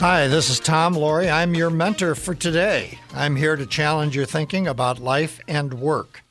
Hi, 0.00 0.28
this 0.28 0.48
is 0.48 0.60
Tom 0.60 0.94
Loarie. 0.94 1.28
I'm 1.28 1.56
your 1.56 1.70
mentor 1.70 2.14
for 2.14 2.32
today. 2.32 3.00
I'm 3.12 3.34
here 3.34 3.56
to 3.56 3.66
challenge 3.66 4.14
your 4.14 4.26
thinking 4.26 4.68
about 4.68 5.00
life 5.00 5.40
and 5.48 5.74
work. 5.74 6.22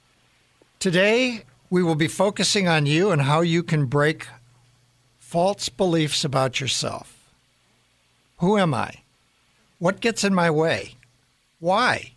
Today, 0.79 1.43
we 1.69 1.83
will 1.83 1.95
be 1.95 2.07
focusing 2.07 2.69
on 2.69 2.85
you 2.85 3.11
and 3.11 3.23
how 3.23 3.41
you 3.41 3.63
can 3.63 3.87
break 3.87 4.25
false 5.19 5.67
beliefs 5.67 6.23
about 6.23 6.61
yourself. 6.61 7.29
Who 8.37 8.57
am 8.57 8.73
I? 8.73 9.01
What 9.79 9.99
gets 9.99 10.23
in 10.23 10.33
my 10.33 10.49
way? 10.49 10.95
Why? 11.59 12.13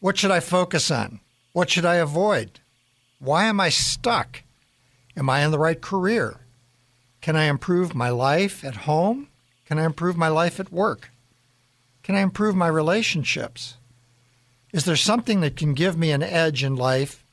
What 0.00 0.16
should 0.16 0.30
I 0.30 0.40
focus 0.40 0.90
on? 0.90 1.20
What 1.52 1.68
should 1.68 1.84
I 1.84 1.96
avoid? 1.96 2.60
Why 3.18 3.44
am 3.44 3.60
I 3.60 3.68
stuck? 3.68 4.42
Am 5.18 5.28
I 5.28 5.44
in 5.44 5.50
the 5.50 5.58
right 5.58 5.82
career? 5.82 6.38
Can 7.20 7.36
I 7.36 7.44
improve 7.44 7.94
my 7.94 8.08
life 8.08 8.64
at 8.64 8.86
home? 8.88 9.28
Can 9.66 9.78
I 9.78 9.84
improve 9.84 10.16
my 10.16 10.28
life 10.28 10.58
at 10.60 10.72
work? 10.72 11.10
Can 12.02 12.14
I 12.14 12.20
improve 12.20 12.54
my 12.54 12.68
relationships? 12.68 13.76
Is 14.72 14.84
there 14.84 14.96
something 14.96 15.40
that 15.40 15.56
can 15.56 15.74
give 15.74 15.98
me 15.98 16.12
an 16.12 16.22
edge 16.22 16.62
in 16.62 16.76
life 16.76 17.24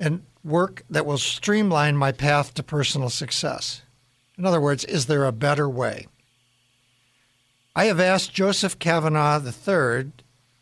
and 0.00 0.24
work 0.42 0.84
that 0.88 1.06
will 1.06 1.18
streamline 1.18 1.96
my 1.96 2.12
path 2.12 2.54
to 2.54 2.62
personal 2.62 3.10
success? 3.10 3.82
In 4.38 4.46
other 4.46 4.60
words, 4.60 4.84
is 4.84 5.06
there 5.06 5.24
a 5.24 5.32
better 5.32 5.68
way? 5.68 6.06
I 7.76 7.86
have 7.86 8.00
asked 8.00 8.32
Joseph 8.32 8.78
Cavanaugh 8.78 9.40
III 9.40 10.12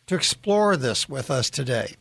to 0.07 0.15
explore 0.15 0.75
this 0.75 1.07
with 1.07 1.31
us 1.31 1.49
today. 1.49 1.95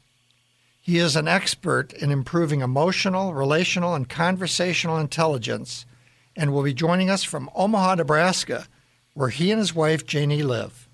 He 0.80 0.98
is 0.98 1.14
an 1.14 1.28
expert 1.28 1.92
in 1.92 2.10
improving 2.10 2.60
emotional, 2.60 3.34
relational, 3.34 3.94
and 3.94 4.08
conversational 4.08 4.98
intelligence 4.98 5.86
and 6.34 6.52
will 6.52 6.62
be 6.62 6.74
joining 6.74 7.10
us 7.10 7.22
from 7.22 7.50
Omaha, 7.54 7.96
Nebraska, 7.96 8.66
where 9.14 9.28
he 9.28 9.50
and 9.50 9.58
his 9.58 9.74
wife 9.74 10.06
Janie 10.06 10.42
live. 10.42 10.88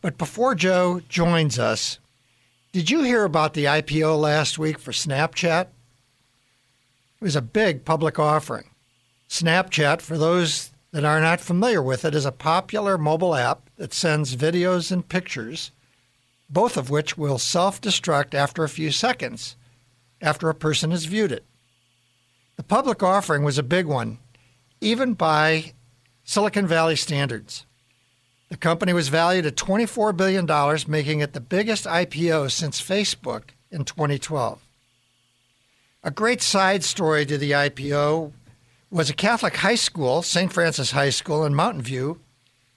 But 0.00 0.18
before 0.18 0.54
Joe 0.54 1.00
joins 1.08 1.58
us, 1.58 1.98
did 2.72 2.90
you 2.90 3.02
hear 3.02 3.24
about 3.24 3.54
the 3.54 3.64
IPO 3.64 4.20
last 4.20 4.58
week 4.58 4.78
for 4.78 4.92
Snapchat? 4.92 5.62
It 5.62 7.24
was 7.24 7.36
a 7.36 7.42
big 7.42 7.84
public 7.84 8.18
offering. 8.18 8.70
Snapchat, 9.28 10.00
for 10.00 10.18
those 10.18 10.70
that 10.92 11.04
are 11.04 11.20
not 11.20 11.40
familiar 11.40 11.82
with 11.82 12.04
it, 12.04 12.14
is 12.14 12.26
a 12.26 12.32
popular 12.32 12.98
mobile 12.98 13.34
app 13.34 13.70
that 13.76 13.94
sends 13.94 14.36
videos 14.36 14.92
and 14.92 15.08
pictures, 15.08 15.72
both 16.48 16.76
of 16.76 16.90
which 16.90 17.18
will 17.18 17.38
self 17.38 17.80
destruct 17.80 18.34
after 18.34 18.62
a 18.62 18.68
few 18.68 18.90
seconds 18.90 19.56
after 20.20 20.48
a 20.48 20.54
person 20.54 20.90
has 20.90 21.04
viewed 21.04 21.32
it. 21.32 21.44
The 22.56 22.62
public 22.62 23.02
offering 23.02 23.42
was 23.42 23.58
a 23.58 23.62
big 23.62 23.86
one, 23.86 24.18
even 24.80 25.14
by 25.14 25.72
Silicon 26.28 26.66
Valley 26.66 26.96
standards. 26.96 27.66
The 28.48 28.56
company 28.56 28.92
was 28.92 29.10
valued 29.10 29.46
at 29.46 29.54
$24 29.54 30.16
billion, 30.16 30.44
making 30.88 31.20
it 31.20 31.34
the 31.34 31.40
biggest 31.40 31.84
IPO 31.84 32.50
since 32.50 32.82
Facebook 32.82 33.50
in 33.70 33.84
2012. 33.84 34.60
A 36.02 36.10
great 36.10 36.42
side 36.42 36.82
story 36.82 37.24
to 37.26 37.38
the 37.38 37.52
IPO 37.52 38.32
was 38.90 39.08
a 39.08 39.14
Catholic 39.14 39.54
high 39.58 39.76
school, 39.76 40.20
St. 40.20 40.52
Francis 40.52 40.90
High 40.90 41.10
School 41.10 41.44
in 41.44 41.54
Mountain 41.54 41.82
View, 41.82 42.18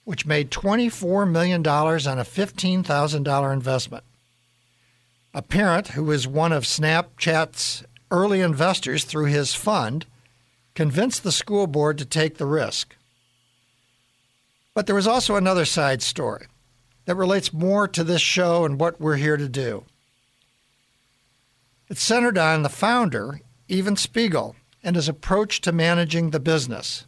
which 0.04 0.26
made 0.26 0.52
$24 0.52 1.28
million 1.28 1.66
on 1.66 2.18
a 2.20 2.24
$15,000 2.24 3.52
investment. 3.52 4.04
A 5.34 5.42
parent 5.42 5.88
who 5.88 6.04
was 6.04 6.24
one 6.24 6.52
of 6.52 6.62
Snapchat's 6.62 7.82
early 8.12 8.42
investors 8.42 9.02
through 9.02 9.26
his 9.26 9.54
fund 9.54 10.06
convinced 10.76 11.24
the 11.24 11.32
school 11.32 11.66
board 11.66 11.98
to 11.98 12.04
take 12.04 12.38
the 12.38 12.46
risk. 12.46 12.94
But 14.74 14.86
there 14.86 14.94
was 14.94 15.06
also 15.06 15.36
another 15.36 15.64
side 15.64 16.02
story 16.02 16.46
that 17.04 17.16
relates 17.16 17.52
more 17.52 17.88
to 17.88 18.04
this 18.04 18.22
show 18.22 18.64
and 18.64 18.78
what 18.78 19.00
we're 19.00 19.16
here 19.16 19.36
to 19.36 19.48
do. 19.48 19.84
It's 21.88 22.02
centered 22.02 22.38
on 22.38 22.62
the 22.62 22.68
founder, 22.68 23.40
Evan 23.68 23.96
Spiegel, 23.96 24.54
and 24.82 24.96
his 24.96 25.08
approach 25.08 25.60
to 25.62 25.72
managing 25.72 26.30
the 26.30 26.40
business. 26.40 27.06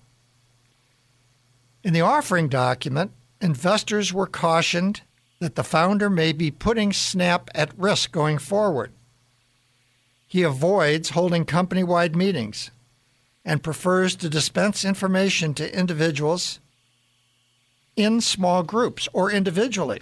In 1.84 1.92
the 1.92 2.00
offering 2.00 2.48
document, 2.48 3.12
investors 3.40 4.12
were 4.12 4.26
cautioned 4.26 5.02
that 5.38 5.54
the 5.54 5.64
founder 5.64 6.08
may 6.08 6.32
be 6.32 6.50
putting 6.50 6.92
Snap 6.92 7.50
at 7.54 7.76
risk 7.78 8.12
going 8.12 8.38
forward. 8.38 8.92
He 10.26 10.42
avoids 10.42 11.10
holding 11.10 11.44
company 11.44 11.82
wide 11.82 12.16
meetings 12.16 12.70
and 13.44 13.62
prefers 13.62 14.14
to 14.16 14.28
dispense 14.28 14.84
information 14.84 15.52
to 15.54 15.78
individuals 15.78 16.60
in 17.96 18.20
small 18.20 18.62
groups 18.62 19.08
or 19.12 19.30
individually. 19.30 20.00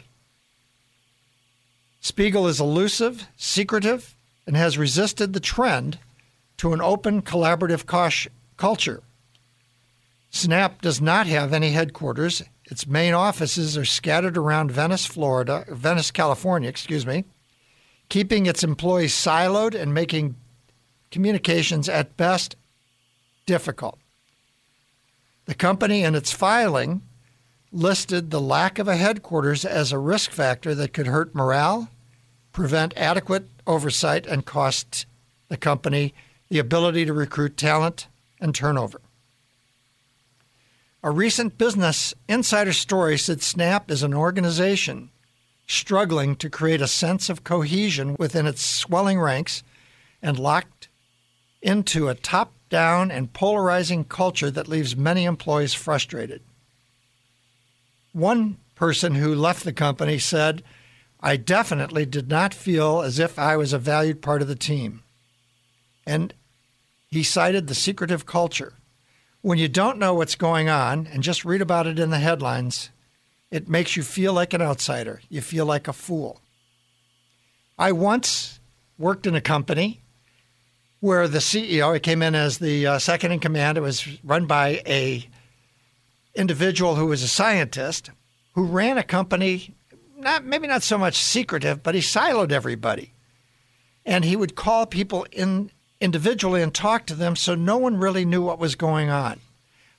Spiegel 2.01 2.47
is 2.47 2.61
elusive, 2.61 3.27
secretive, 3.37 4.15
and 4.47 4.57
has 4.57 4.79
resisted 4.79 5.33
the 5.33 5.41
trend 5.41 5.99
to 6.57 6.73
an 6.73 6.81
open, 6.81 7.23
collaborative 7.23 7.87
culture. 8.57 9.03
Snap 10.31 10.81
does 10.81 11.01
not 11.01 11.27
have 11.27 11.53
any 11.53 11.71
headquarters. 11.71 12.43
Its 12.71 12.87
main 12.87 13.15
offices 13.15 13.77
are 13.77 13.85
scattered 13.85 14.37
around 14.37 14.71
Venice, 14.71 15.05
Florida, 15.05 15.65
Venice, 15.69 16.11
California, 16.11 16.69
excuse 16.69 17.05
me, 17.05 17.25
keeping 18.09 18.47
its 18.47 18.63
employees 18.63 19.13
siloed 19.13 19.75
and 19.75 19.93
making 19.93 20.37
communications 21.11 21.89
at 21.89 22.17
best 22.17 22.57
difficult. 23.45 23.99
The 25.47 25.55
company 25.55 26.05
and 26.05 26.15
its 26.15 26.31
filing 26.31 27.03
listed 27.73 28.31
the 28.31 28.41
lack 28.41 28.79
of 28.79 28.89
a 28.89 28.97
headquarters 28.97 29.65
as 29.65 29.93
a 29.93 29.99
risk 29.99 30.31
factor 30.31 30.75
that 30.75 30.93
could 30.93 31.07
hurt 31.07 31.35
morale, 31.35 31.89
prevent 32.53 32.97
adequate 32.97 33.47
oversight, 33.67 34.27
and 34.27 34.45
cost 34.45 35.07
the 35.49 35.57
company 35.57 36.13
the 36.49 36.59
ability 36.59 37.05
to 37.05 37.13
recruit 37.13 37.57
talent 37.57 38.09
and 38.41 38.55
turnover. 38.55 39.01
A 41.03 41.11
recent 41.11 41.57
Business 41.57 42.13
Insider 42.29 42.73
story 42.73 43.17
said 43.17 43.43
Snap 43.43 43.91
is 43.91 44.03
an 44.03 44.13
organization 44.13 45.11
struggling 45.67 46.35
to 46.37 46.51
create 46.51 46.83
a 46.83 46.89
sense 46.89 47.31
of 47.31 47.45
cohesion 47.45 48.17
within 48.19 48.47
its 48.47 48.63
swelling 48.63 49.19
ranks 49.21 49.63
and 50.21 50.39
locked 50.39 50.89
into 51.63 52.09
a 52.09 52.15
top 52.15 52.53
down 52.69 53.11
and 53.11 53.33
polarizing 53.33 54.05
culture 54.05 54.51
that 54.51 54.69
leaves 54.69 54.97
many 54.97 55.25
employees 55.25 55.73
frustrated. 55.73 56.43
One 58.13 58.59
person 58.75 59.15
who 59.15 59.35
left 59.35 59.65
the 59.65 59.73
company 59.73 60.19
said, 60.19 60.63
I 61.21 61.37
definitely 61.37 62.07
did 62.07 62.29
not 62.29 62.55
feel 62.55 63.03
as 63.03 63.19
if 63.19 63.39
I 63.39 63.57
was 63.57 63.73
a 63.73 63.79
valued 63.79 64.23
part 64.23 64.43
of 64.43 64.49
the 64.49 64.55
team. 64.55 65.03
And 66.07 66.33
he 67.09 67.23
cited 67.23 67.67
the 67.67 67.75
secretive 67.75 68.25
culture. 68.25 68.75
When 69.43 69.59
you 69.59 69.69
don't 69.69 69.99
know 69.99 70.15
what's 70.15 70.35
going 70.35 70.69
on 70.69 71.07
and 71.07 71.23
just 71.23 71.45
read 71.45 71.61
about 71.61 71.87
it 71.87 71.99
in 71.99 72.11
the 72.11 72.19
headlines, 72.19 72.91
it 73.51 73.69
makes 73.69 73.97
you 73.97 74.03
feel 74.03 74.33
like 74.33 74.55
an 74.55 74.63
outsider. 74.63 75.21
You 75.29 75.41
feel 75.41 75.67
like 75.67 75.89
a 75.89 75.93
fool. 75.93 76.41
I 77.79 77.93
once 77.93 78.61
worked 78.99 79.27
in 79.27 79.35
a 79.35 79.41
company 79.41 80.03
where 81.01 81.27
the 81.27 81.39
CEO, 81.39 81.97
it 81.97 82.03
came 82.03 82.23
in 82.23 82.35
as 82.35 82.59
the 82.59 82.87
uh, 82.87 82.99
second 82.99 83.33
in 83.33 83.41
command. 83.41 83.79
It 83.79 83.83
was 83.83 84.07
run 84.23 84.47
by 84.47 84.83
a 84.87 85.27
individual 86.35 86.97
who 86.97 87.07
was 87.07 87.23
a 87.23 87.29
scientist 87.29 88.11
who 88.55 88.65
ran 88.65 88.99
a 88.99 89.03
company, 89.03 89.75
not 90.19 90.45
maybe 90.45 90.67
not 90.67 90.83
so 90.83 90.99
much 90.99 91.17
secretive, 91.17 91.83
but 91.83 91.95
he 91.95 92.01
siloed 92.01 92.53
everybody. 92.53 93.13
And 94.05 94.25
he 94.25 94.37
would 94.37 94.57
call 94.57 94.87
people 94.87 95.27
in 95.33 95.71
individually 96.01 96.63
and 96.63 96.75
talk 96.75 97.07
to 97.07 97.15
them 97.15 97.37
so 97.37 97.55
no 97.55 97.77
one 97.77 97.99
really 97.99 98.25
knew 98.25 98.43
what 98.43 98.59
was 98.59 98.75
going 98.75 99.11
on. 99.11 99.39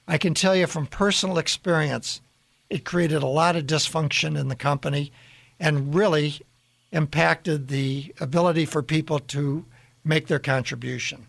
I 0.07 0.17
can 0.17 0.33
tell 0.33 0.55
you 0.55 0.65
from 0.67 0.87
personal 0.87 1.37
experience, 1.37 2.21
it 2.69 2.83
created 2.83 3.21
a 3.21 3.27
lot 3.27 3.55
of 3.55 3.67
dysfunction 3.67 4.37
in 4.37 4.47
the 4.47 4.55
company 4.55 5.11
and 5.59 5.93
really 5.93 6.41
impacted 6.91 7.67
the 7.67 8.13
ability 8.19 8.65
for 8.65 8.81
people 8.81 9.19
to 9.19 9.65
make 10.03 10.27
their 10.27 10.39
contribution. 10.39 11.27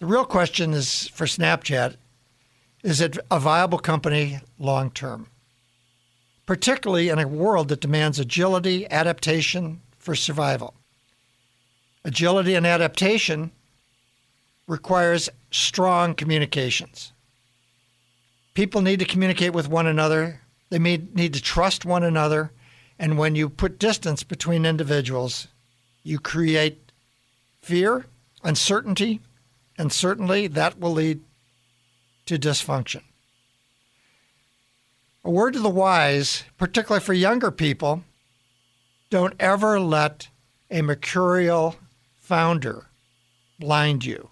The 0.00 0.06
real 0.06 0.24
question 0.24 0.72
is 0.72 1.08
for 1.08 1.26
Snapchat 1.26 1.94
is 2.82 3.00
it 3.00 3.18
a 3.30 3.38
viable 3.38 3.78
company 3.78 4.40
long 4.58 4.90
term? 4.90 5.28
Particularly 6.46 7.08
in 7.08 7.18
a 7.18 7.28
world 7.28 7.68
that 7.68 7.80
demands 7.80 8.18
agility, 8.18 8.90
adaptation 8.90 9.80
for 9.98 10.14
survival. 10.14 10.74
Agility 12.04 12.54
and 12.54 12.66
adaptation 12.66 13.52
requires 14.66 15.28
strong 15.50 16.14
communications. 16.14 17.12
People 18.54 18.82
need 18.82 18.98
to 18.98 19.04
communicate 19.04 19.52
with 19.52 19.68
one 19.68 19.86
another, 19.86 20.40
they 20.70 20.78
need 20.78 21.34
to 21.34 21.40
trust 21.40 21.84
one 21.84 22.02
another, 22.02 22.50
and 22.98 23.16
when 23.16 23.34
you 23.34 23.48
put 23.48 23.78
distance 23.78 24.22
between 24.22 24.66
individuals, 24.66 25.48
you 26.02 26.18
create 26.18 26.92
fear, 27.62 28.06
uncertainty, 28.42 29.20
and 29.78 29.92
certainly 29.92 30.48
that 30.48 30.78
will 30.78 30.92
lead 30.92 31.20
to 32.26 32.38
dysfunction. 32.38 33.02
A 35.24 35.30
word 35.30 35.52
to 35.54 35.60
the 35.60 35.68
wise, 35.68 36.44
particularly 36.58 37.04
for 37.04 37.12
younger 37.12 37.50
people, 37.50 38.02
don't 39.10 39.34
ever 39.38 39.78
let 39.78 40.28
a 40.70 40.82
mercurial 40.82 41.76
founder 42.16 42.86
blind 43.58 44.04
you. 44.04 44.30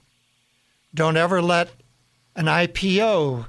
Don't 0.94 1.16
ever 1.16 1.40
let 1.40 1.70
an 2.34 2.46
IPO 2.46 3.46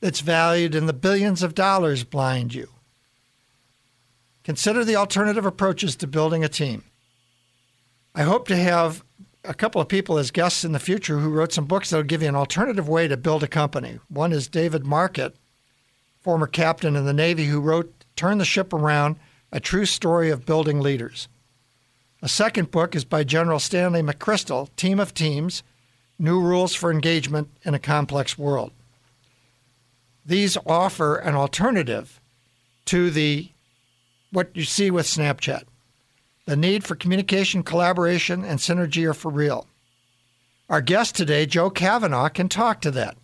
that's 0.00 0.20
valued 0.20 0.74
in 0.74 0.86
the 0.86 0.92
billions 0.92 1.42
of 1.42 1.54
dollars 1.54 2.04
blind 2.04 2.54
you. 2.54 2.68
Consider 4.44 4.84
the 4.84 4.94
alternative 4.96 5.44
approaches 5.44 5.96
to 5.96 6.06
building 6.06 6.44
a 6.44 6.48
team. 6.48 6.84
I 8.14 8.22
hope 8.22 8.46
to 8.48 8.56
have 8.56 9.02
a 9.46 9.54
couple 9.54 9.80
of 9.80 9.88
people 9.88 10.18
as 10.18 10.30
guests 10.30 10.64
in 10.64 10.72
the 10.72 10.78
future 10.78 11.18
who 11.18 11.30
wrote 11.30 11.52
some 11.52 11.66
books 11.66 11.90
that 11.90 11.96
will 11.96 12.04
give 12.04 12.22
you 12.22 12.28
an 12.28 12.36
alternative 12.36 12.88
way 12.88 13.08
to 13.08 13.16
build 13.16 13.42
a 13.42 13.48
company. 13.48 13.98
One 14.08 14.32
is 14.32 14.48
David 14.48 14.84
Marquet, 14.84 15.32
former 16.20 16.46
captain 16.46 16.96
in 16.96 17.04
the 17.04 17.12
Navy, 17.12 17.46
who 17.46 17.60
wrote 17.60 18.04
Turn 18.16 18.38
the 18.38 18.44
Ship 18.44 18.72
Around 18.72 19.16
A 19.52 19.60
True 19.60 19.86
Story 19.86 20.30
of 20.30 20.46
Building 20.46 20.80
Leaders. 20.80 21.28
A 22.22 22.28
second 22.28 22.70
book 22.70 22.94
is 22.96 23.04
by 23.04 23.24
General 23.24 23.58
Stanley 23.58 24.02
McChrystal, 24.02 24.74
Team 24.76 24.98
of 24.98 25.14
Teams 25.14 25.62
New 26.18 26.40
Rules 26.40 26.74
for 26.74 26.90
Engagement 26.90 27.48
in 27.62 27.74
a 27.74 27.78
Complex 27.78 28.38
World. 28.38 28.72
These 30.24 30.56
offer 30.66 31.16
an 31.16 31.34
alternative 31.34 32.20
to 32.86 33.10
the 33.10 33.50
what 34.32 34.50
you 34.54 34.64
see 34.64 34.90
with 34.90 35.06
Snapchat. 35.06 35.64
The 36.46 36.56
need 36.56 36.84
for 36.84 36.94
communication, 36.94 37.64
collaboration, 37.64 38.44
and 38.44 38.60
synergy 38.60 39.04
are 39.08 39.14
for 39.14 39.30
real. 39.30 39.66
Our 40.68 40.80
guest 40.80 41.16
today, 41.16 41.44
Joe 41.44 41.70
Cavanaugh, 41.70 42.28
can 42.28 42.48
talk 42.48 42.80
to 42.82 42.90
that. 42.92 43.16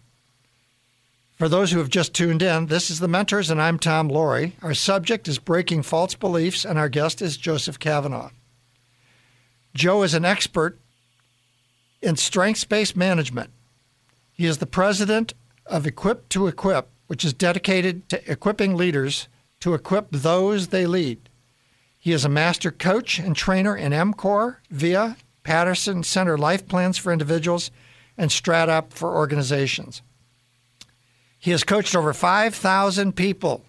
For 1.39 1.49
those 1.49 1.71
who 1.71 1.79
have 1.79 1.89
just 1.89 2.15
tuned 2.15 2.43
in, 2.43 2.67
this 2.67 2.91
is 2.91 2.99
The 2.99 3.09
Mentors, 3.09 3.49
and 3.49 3.63
I'm 3.63 3.79
Tom 3.79 4.09
Loarie. 4.09 4.53
Our 4.61 4.75
subject 4.75 5.29
is 5.29 5.39
breaking 5.39 5.83
false 5.83 6.15
beliefs, 6.15 6.65
and 6.65 6.79
our 6.79 6.89
guest 6.89 7.23
is 7.23 7.37
Joseph 7.37 7.79
Cavanaugh. 7.79 8.31
Joe 9.75 10.03
is 10.03 10.15
an 10.15 10.25
expert 10.25 10.79
in 12.01 12.17
strengths 12.17 12.65
based 12.65 12.97
management. 12.97 13.51
He 14.33 14.47
is 14.47 14.59
the 14.59 14.67
president 14.67 15.35
of 15.67 15.85
Equip2Equip, 15.85 16.87
which 17.07 17.25
is 17.25 17.33
dedicated 17.33 18.09
to 18.09 18.31
equipping 18.31 18.77
leaders 18.77 19.29
to 19.61 19.75
equip 19.75 20.11
those 20.11 20.69
they 20.69 20.87
lead. 20.87 21.29
He 22.03 22.11
is 22.11 22.25
a 22.25 22.29
master 22.29 22.73
coach 22.73 23.21
and 23.21 23.37
trainer 23.37 23.77
in 23.77 23.93
MCORE, 23.93 24.57
VIA, 24.71 25.17
Paterson 25.45 26.03
Center 26.03 26.37
Life 26.37 26.67
Plans 26.67 26.99
for 26.99 27.13
Individuals, 27.13 27.71
and 28.19 28.29
StratOp 28.29 28.93
for 28.93 29.15
organizations. 29.15 30.03
He 31.39 31.53
has 31.53 31.63
coached 31.63 31.95
over 31.95 32.13
5,000 32.13 33.15
people 33.15 33.65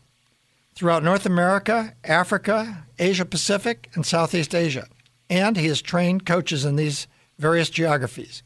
throughout 0.74 1.04
North 1.04 1.28
America, 1.28 1.94
Africa, 2.04 2.88
Asia 2.98 3.24
Pacific, 3.24 3.92
and 3.94 4.04
Southeast 4.04 4.56
Asia. 4.56 4.88
And 5.30 5.56
he 5.56 5.68
has 5.68 5.80
trained 5.80 6.26
coaches 6.26 6.66
in 6.66 6.76
these 6.76 7.06
various 7.38 7.70
geographies. 7.70 8.42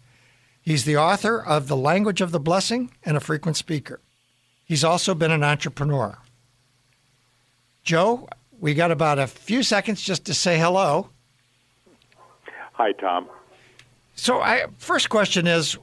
He's 0.61 0.83
the 0.83 0.97
author 0.97 1.41
of 1.41 1.69
The 1.69 1.77
Language 1.77 2.19
of 2.19 2.33
the 2.33 2.41
Blessing 2.41 2.91
and 3.05 3.15
a 3.15 3.21
frequent 3.21 3.55
speaker. 3.55 4.01
He's 4.65 4.83
also 4.83 5.15
been 5.15 5.31
an 5.31 5.45
entrepreneur. 5.45 6.17
Joe, 7.85 8.27
we 8.59 8.73
got 8.73 8.91
about 8.91 9.19
a 9.19 9.27
few 9.27 9.63
seconds 9.63 10.01
just 10.01 10.25
to 10.25 10.33
say 10.33 10.57
hello. 10.57 11.09
Hi, 12.73 12.91
Tom. 12.91 13.27
So, 14.15 14.39
I 14.41 14.65
first 14.77 15.09
question 15.09 15.47
is, 15.47 15.77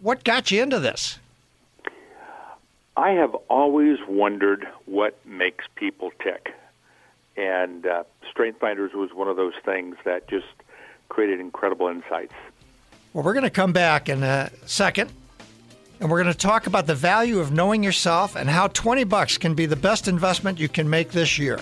what 0.00 0.24
got 0.24 0.50
you 0.50 0.62
into 0.62 0.80
this? 0.80 1.18
I 2.96 3.10
have 3.10 3.34
always 3.48 3.98
wondered 4.08 4.66
what 4.86 5.18
makes 5.24 5.64
people 5.76 6.10
tick, 6.22 6.52
and 7.36 7.86
uh, 7.86 8.04
Strength 8.30 8.60
Finders 8.60 8.92
was 8.92 9.12
one 9.12 9.28
of 9.28 9.36
those 9.36 9.54
things 9.64 9.96
that 10.04 10.28
just 10.28 10.46
created 11.08 11.40
incredible 11.40 11.88
insights. 11.88 12.34
Well, 13.12 13.24
we're 13.24 13.32
going 13.32 13.44
to 13.44 13.50
come 13.50 13.72
back 13.72 14.08
in 14.08 14.22
a 14.22 14.50
second 14.66 15.10
and 16.00 16.10
we're 16.10 16.22
going 16.22 16.32
to 16.32 16.38
talk 16.38 16.66
about 16.66 16.86
the 16.86 16.94
value 16.94 17.40
of 17.40 17.52
knowing 17.52 17.82
yourself 17.82 18.34
and 18.34 18.48
how 18.48 18.68
20 18.68 19.04
bucks 19.04 19.36
can 19.36 19.54
be 19.54 19.66
the 19.66 19.76
best 19.76 20.08
investment 20.08 20.58
you 20.58 20.68
can 20.68 20.88
make 20.88 21.10
this 21.10 21.38
year. 21.38 21.60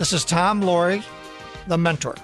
This 0.00 0.14
is 0.14 0.24
Tom 0.24 0.62
Loarie, 0.62 1.04
the 1.66 1.76
mentor. 1.76 2.14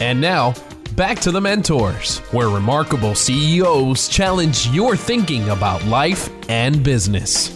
And 0.00 0.20
now, 0.20 0.54
back 0.96 1.18
to 1.18 1.32
the 1.32 1.40
mentors, 1.40 2.18
where 2.30 2.48
remarkable 2.48 3.16
CEOs 3.16 4.08
challenge 4.08 4.68
your 4.68 4.96
thinking 4.96 5.48
about 5.48 5.84
life 5.86 6.30
and 6.48 6.84
business. 6.84 7.48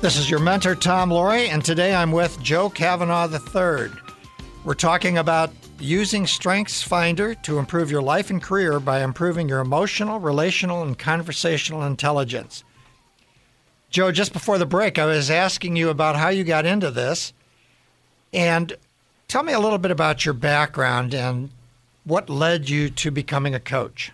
This 0.00 0.16
is 0.16 0.30
your 0.30 0.38
mentor, 0.38 0.76
Tom 0.76 1.10
Loarie, 1.10 1.48
and 1.48 1.64
today 1.64 1.94
I'm 1.94 2.12
with 2.12 2.40
Joe 2.42 2.70
Cavanaugh 2.70 3.28
III. 3.28 3.90
We're 4.64 4.74
talking 4.74 5.18
about 5.18 5.50
using 5.80 6.26
Strengths 6.26 6.80
Finder 6.80 7.34
to 7.34 7.58
improve 7.58 7.90
your 7.90 8.02
life 8.02 8.30
and 8.30 8.40
career 8.40 8.78
by 8.78 9.02
improving 9.02 9.48
your 9.48 9.60
emotional, 9.60 10.20
relational, 10.20 10.82
and 10.82 10.96
conversational 10.96 11.82
intelligence. 11.82 12.62
Joe, 13.90 14.12
just 14.12 14.32
before 14.32 14.58
the 14.58 14.66
break, 14.66 14.98
I 14.98 15.06
was 15.06 15.30
asking 15.30 15.74
you 15.74 15.88
about 15.88 16.14
how 16.14 16.28
you 16.28 16.44
got 16.44 16.66
into 16.66 16.92
this. 16.92 17.32
And 18.32 18.76
tell 19.28 19.42
me 19.42 19.52
a 19.52 19.60
little 19.60 19.78
bit 19.78 19.90
about 19.90 20.24
your 20.24 20.34
background 20.34 21.14
and 21.14 21.50
what 22.04 22.28
led 22.28 22.68
you 22.68 22.90
to 22.90 23.10
becoming 23.10 23.54
a 23.54 23.60
coach. 23.60 24.12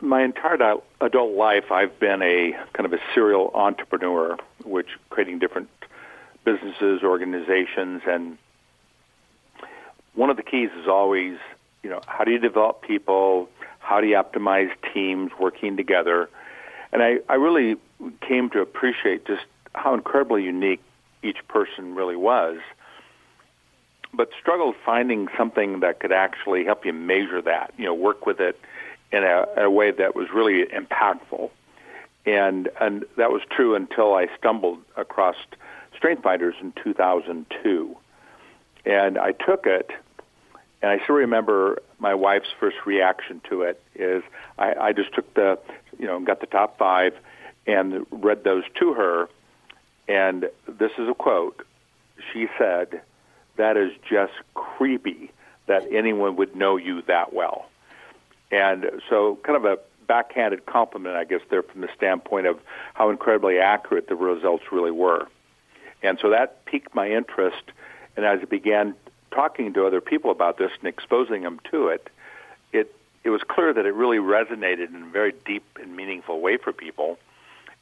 My 0.00 0.22
entire 0.22 0.76
adult 1.00 1.36
life, 1.36 1.70
I've 1.70 1.98
been 1.98 2.22
a 2.22 2.52
kind 2.72 2.86
of 2.86 2.92
a 2.92 2.98
serial 3.14 3.50
entrepreneur, 3.54 4.36
which 4.64 4.88
creating 5.10 5.38
different 5.38 5.68
businesses, 6.44 7.02
organizations, 7.02 8.02
and 8.06 8.36
one 10.14 10.28
of 10.28 10.36
the 10.36 10.42
keys 10.42 10.70
is 10.80 10.88
always, 10.88 11.38
you 11.82 11.90
know, 11.90 12.00
how 12.06 12.24
do 12.24 12.32
you 12.32 12.38
develop 12.38 12.82
people? 12.82 13.48
How 13.78 14.00
do 14.00 14.06
you 14.06 14.16
optimize 14.16 14.70
teams 14.92 15.30
working 15.38 15.76
together? 15.76 16.28
And 16.92 17.02
I, 17.02 17.18
I 17.28 17.34
really 17.34 17.76
came 18.20 18.50
to 18.50 18.60
appreciate 18.60 19.24
just 19.24 19.44
how 19.74 19.94
incredibly 19.94 20.42
unique 20.44 20.82
each 21.22 21.46
person 21.48 21.94
really 21.94 22.16
was, 22.16 22.58
but 24.14 24.30
struggled 24.40 24.74
finding 24.84 25.28
something 25.36 25.80
that 25.80 26.00
could 26.00 26.12
actually 26.12 26.64
help 26.64 26.84
you 26.84 26.92
measure 26.92 27.40
that, 27.42 27.72
you 27.76 27.84
know, 27.84 27.94
work 27.94 28.26
with 28.26 28.40
it 28.40 28.58
in 29.10 29.24
a, 29.24 29.46
a 29.56 29.70
way 29.70 29.90
that 29.90 30.14
was 30.14 30.28
really 30.34 30.64
impactful. 30.64 31.50
And 32.24 32.68
and 32.80 33.04
that 33.16 33.32
was 33.32 33.42
true 33.50 33.74
until 33.74 34.14
I 34.14 34.28
stumbled 34.38 34.78
across 34.96 35.34
Strength 35.96 36.22
Finders 36.22 36.54
in 36.60 36.72
2002. 36.82 37.96
And 38.84 39.18
I 39.18 39.32
took 39.32 39.66
it, 39.66 39.90
and 40.82 40.90
I 40.90 41.02
still 41.02 41.16
remember 41.16 41.80
my 41.98 42.14
wife's 42.14 42.48
first 42.58 42.76
reaction 42.84 43.40
to 43.48 43.62
it 43.62 43.80
is 43.94 44.22
I, 44.58 44.74
I 44.74 44.92
just 44.92 45.14
took 45.14 45.32
the, 45.34 45.58
you 45.98 46.06
know, 46.06 46.20
got 46.20 46.40
the 46.40 46.46
top 46.46 46.78
five 46.78 47.14
and 47.66 48.06
read 48.10 48.44
those 48.44 48.64
to 48.80 48.92
her, 48.94 49.28
and 50.08 50.48
this 50.66 50.92
is 50.98 51.08
a 51.08 51.14
quote 51.14 51.64
she 52.32 52.48
said, 52.58 53.02
that 53.56 53.76
is 53.76 53.92
just 54.08 54.32
creepy 54.54 55.30
that 55.66 55.86
anyone 55.92 56.36
would 56.36 56.56
know 56.56 56.76
you 56.76 57.02
that 57.02 57.32
well. 57.32 57.66
And 58.50 58.90
so, 59.08 59.38
kind 59.42 59.56
of 59.56 59.64
a 59.64 59.78
backhanded 60.06 60.66
compliment, 60.66 61.16
I 61.16 61.24
guess, 61.24 61.40
there 61.48 61.62
from 61.62 61.80
the 61.80 61.88
standpoint 61.96 62.46
of 62.46 62.60
how 62.94 63.10
incredibly 63.10 63.58
accurate 63.58 64.08
the 64.08 64.14
results 64.14 64.64
really 64.70 64.90
were. 64.90 65.26
And 66.02 66.18
so 66.20 66.30
that 66.30 66.64
piqued 66.66 66.94
my 66.94 67.10
interest. 67.10 67.62
And 68.16 68.26
as 68.26 68.40
I 68.42 68.44
began 68.44 68.94
talking 69.30 69.72
to 69.74 69.86
other 69.86 70.00
people 70.00 70.30
about 70.30 70.58
this 70.58 70.70
and 70.80 70.88
exposing 70.88 71.42
them 71.42 71.60
to 71.70 71.88
it, 71.88 72.10
it 72.72 72.94
it 73.24 73.30
was 73.30 73.42
clear 73.42 73.72
that 73.72 73.86
it 73.86 73.94
really 73.94 74.18
resonated 74.18 74.94
in 74.94 75.02
a 75.02 75.10
very 75.10 75.32
deep 75.46 75.64
and 75.80 75.96
meaningful 75.96 76.40
way 76.40 76.56
for 76.56 76.72
people. 76.72 77.18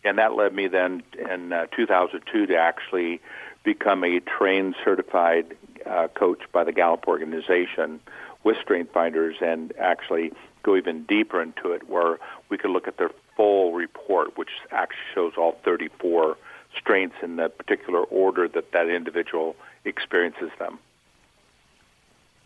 And 0.04 0.19
that 0.19 0.35
led 0.35 0.54
me 0.54 0.66
then 0.66 1.02
in 1.30 1.52
uh, 1.52 1.66
2002 1.76 2.47
to 2.47 2.57
actually 2.57 3.21
become 3.64 4.02
a 4.04 4.21
trained 4.21 4.75
certified 4.83 5.54
uh, 5.85 6.09
coach 6.09 6.40
by 6.52 6.64
the 6.64 6.73
Gallup 6.73 7.07
organization 7.07 8.00
with 8.42 8.57
Strength 8.62 8.92
Finders 8.92 9.37
and 9.40 9.73
actually 9.78 10.33
go 10.62 10.76
even 10.76 11.04
deeper 11.04 11.42
into 11.42 11.73
it 11.73 11.88
where 11.88 12.19
we 12.49 12.57
could 12.57 12.71
look 12.71 12.88
at 12.88 12.97
their 12.97 13.11
full 13.37 13.73
report, 13.73 14.37
which 14.37 14.50
actually 14.71 14.99
shows 15.14 15.33
all 15.37 15.59
34 15.64 16.37
strengths 16.76 17.16
in 17.23 17.37
the 17.37 17.49
particular 17.49 18.00
order 18.04 18.49
that 18.49 18.73
that 18.73 18.88
individual 18.88 19.57
experiences 19.85 20.50
them. 20.59 20.78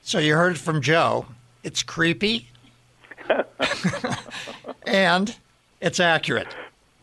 So 0.02 0.18
you 0.18 0.34
heard 0.34 0.58
from 0.58 0.80
Joe. 0.80 1.26
It's 1.62 1.82
creepy 1.82 2.49
and 4.87 5.37
it's 5.80 6.00
accurate. 6.00 6.54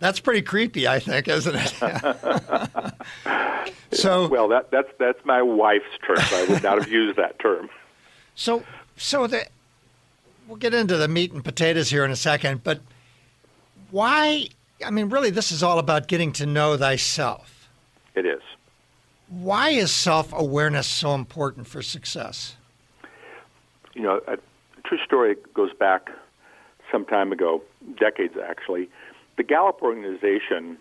That's 0.02 0.20
pretty 0.20 0.42
creepy, 0.42 0.88
I 0.88 0.98
think, 0.98 1.28
isn't 1.28 1.56
it? 1.56 1.76
so 3.92 4.28
well, 4.28 4.48
that, 4.48 4.72
that's 4.72 4.90
that's 4.98 5.24
my 5.26 5.44
wife's 5.44 5.86
term. 6.06 6.18
I 6.18 6.48
would 6.50 6.64
not 6.64 6.80
have 6.80 6.92
used 6.92 7.20
that 7.20 7.38
term. 7.38 7.70
So, 8.34 8.64
so 8.98 9.28
the 9.28 9.46
we'll 10.48 10.58
get 10.58 10.74
into 10.74 10.98
the 10.98 11.08
meat 11.08 11.34
and 11.34 11.44
potatoes 11.46 11.92
here 11.92 12.04
in 12.04 12.10
a 12.10 12.16
second, 12.16 12.64
but 12.64 12.82
why? 13.92 14.48
I 14.84 14.90
mean, 14.90 15.10
really, 15.10 15.30
this 15.30 15.52
is 15.52 15.62
all 15.62 15.78
about 15.78 16.08
getting 16.08 16.32
to 16.34 16.48
know 16.48 16.76
thyself. 16.78 17.70
It 18.16 18.26
is. 18.26 18.42
Why 19.30 19.70
is 19.70 19.92
self 19.92 20.34
awareness 20.34 20.88
so 20.88 21.14
important 21.14 21.68
for 21.68 21.84
success? 21.84 22.56
You 23.94 24.02
know, 24.02 24.20
a 24.28 24.38
true 24.84 24.98
story 25.06 25.36
goes 25.54 25.74
back 25.76 26.10
some 26.92 27.06
time 27.06 27.32
ago, 27.32 27.62
decades 28.00 28.34
actually 28.44 28.90
the 29.42 29.48
Gallup 29.48 29.82
organization 29.82 30.78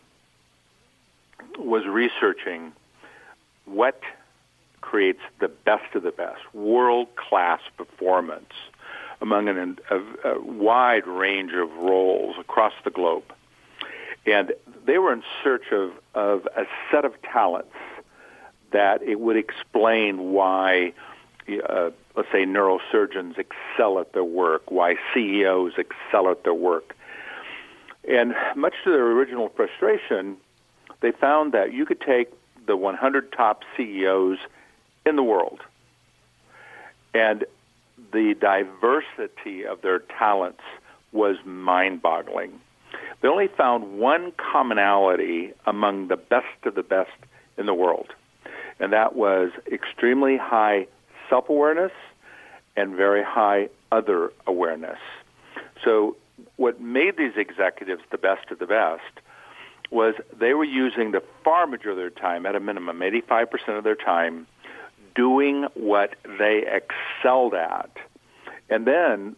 was 1.59 1.87
researching 1.87 2.73
what 3.64 3.99
creates 4.83 5.23
the 5.38 5.49
best 5.49 5.95
of 5.95 6.02
the 6.02 6.11
best, 6.11 6.43
world 6.52 7.09
class 7.17 7.61
performance 7.79 8.52
among 9.23 9.49
an, 9.49 9.79
a, 9.88 10.29
a 10.29 10.40
wide 10.43 11.07
range 11.07 11.55
of 11.55 11.75
roles 11.75 12.37
across 12.38 12.75
the 12.85 12.90
globe. 12.90 13.33
And 14.26 14.52
they 14.85 14.99
were 14.99 15.14
in 15.14 15.23
search 15.43 15.73
of, 15.73 15.93
of 16.14 16.47
a 16.55 16.67
set 16.90 17.07
of 17.07 17.14
talents 17.23 17.73
that 18.73 19.00
it 19.00 19.21
would 19.21 19.38
explain 19.38 20.33
why, 20.35 20.93
uh, 21.67 21.93
let's 22.14 22.31
say, 22.31 22.45
neurosurgeons 22.45 23.38
excel 23.38 23.99
at 24.00 24.12
their 24.12 24.23
work, 24.23 24.71
why 24.71 24.97
CEOs 25.14 25.79
excel 25.79 26.31
at 26.31 26.45
their 26.45 26.52
work, 26.52 26.95
and 28.11 28.35
much 28.57 28.75
to 28.85 28.90
their 28.90 29.07
original 29.07 29.49
frustration, 29.50 30.37
they 31.00 31.12
found 31.12 31.52
that 31.52 31.73
you 31.73 31.87
could 31.87 32.00
take 32.00 32.31
the 32.67 32.76
100 32.76 33.33
top 33.33 33.62
CEOs 33.76 34.38
in 35.07 35.17
the 35.17 35.23
world 35.23 35.61
and 37.14 37.45
the 38.12 38.35
diversity 38.40 39.67
of 39.67 39.83
their 39.83 40.00
talents 40.00 40.62
was 41.12 41.37
mind 41.45 42.02
boggling. 42.02 42.61
They 43.21 43.29
only 43.29 43.49
found 43.49 43.99
one 43.99 44.33
commonality 44.33 45.52
among 45.67 46.09
the 46.09 46.17
best 46.17 46.47
of 46.64 46.75
the 46.75 46.83
best 46.83 47.11
in 47.59 47.67
the 47.67 47.75
world, 47.75 48.09
and 48.79 48.93
that 48.93 49.14
was 49.14 49.50
extremely 49.71 50.37
high 50.37 50.87
self 51.29 51.49
awareness 51.49 51.93
and 52.76 52.95
very 52.95 53.23
high 53.23 53.69
other 53.93 54.33
awareness. 54.47 54.99
So 55.85 56.17
what 56.56 56.80
made 56.80 57.16
these 57.16 57.37
executives 57.37 58.02
the 58.11 58.18
best 58.18 58.50
of 58.50 58.59
the 58.59 58.66
best 58.66 59.02
was 59.90 60.14
they 60.38 60.54
were 60.54 60.64
using 60.64 61.11
the 61.11 61.23
far 61.44 61.66
majority 61.66 61.90
of 61.90 61.97
their 61.97 62.23
time, 62.23 62.47
at 62.47 62.54
a 62.54 62.61
minimum, 62.61 63.00
85% 63.00 63.78
of 63.78 63.85
their 63.85 63.97
time, 63.97 64.47
doing 65.14 65.64
what 65.75 66.14
they 66.38 66.64
excelled 66.66 67.54
at. 67.54 67.90
And 68.68 68.87
then 68.87 69.35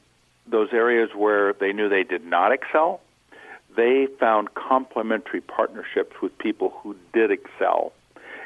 those 0.47 0.69
areas 0.73 1.11
where 1.15 1.55
they 1.55 1.73
knew 1.73 1.89
they 1.89 2.05
did 2.05 2.25
not 2.25 2.53
excel, 2.53 3.01
they 3.77 4.07
found 4.21 4.55
complementary 4.55 5.41
partnerships 5.41 6.21
with 6.21 6.37
people 6.37 6.75
who 6.83 6.97
did 7.15 7.31
excel. 7.31 7.93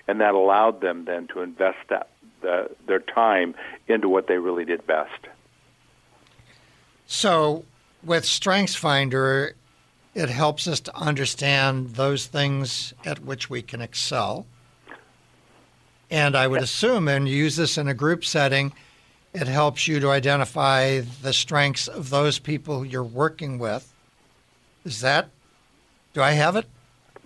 And 0.06 0.20
that 0.20 0.34
allowed 0.34 0.80
them 0.80 1.04
then 1.04 1.26
to 1.28 1.40
invest 1.40 1.78
that, 1.88 2.08
the, 2.42 2.70
their 2.86 3.00
time 3.00 3.56
into 3.88 4.08
what 4.08 4.28
they 4.28 4.38
really 4.38 4.64
did 4.64 4.86
best. 4.86 5.26
So, 7.06 7.64
with 8.02 8.24
StrengthsFinder, 8.24 9.52
it 10.14 10.28
helps 10.28 10.66
us 10.66 10.80
to 10.80 10.96
understand 10.96 11.90
those 11.90 12.26
things 12.26 12.94
at 13.04 13.18
which 13.20 13.50
we 13.50 13.62
can 13.62 13.80
excel. 13.80 14.46
And 16.10 16.36
I 16.36 16.46
would 16.46 16.62
assume, 16.62 17.08
and 17.08 17.28
use 17.28 17.56
this 17.56 17.76
in 17.76 17.88
a 17.88 17.94
group 17.94 18.24
setting, 18.24 18.72
it 19.34 19.48
helps 19.48 19.86
you 19.86 20.00
to 20.00 20.10
identify 20.10 21.00
the 21.22 21.32
strengths 21.32 21.88
of 21.88 22.10
those 22.10 22.38
people 22.38 22.84
you're 22.84 23.02
working 23.02 23.58
with. 23.58 23.92
Is 24.84 25.00
that, 25.00 25.28
do 26.14 26.22
I 26.22 26.30
have 26.30 26.56
it? 26.56 26.64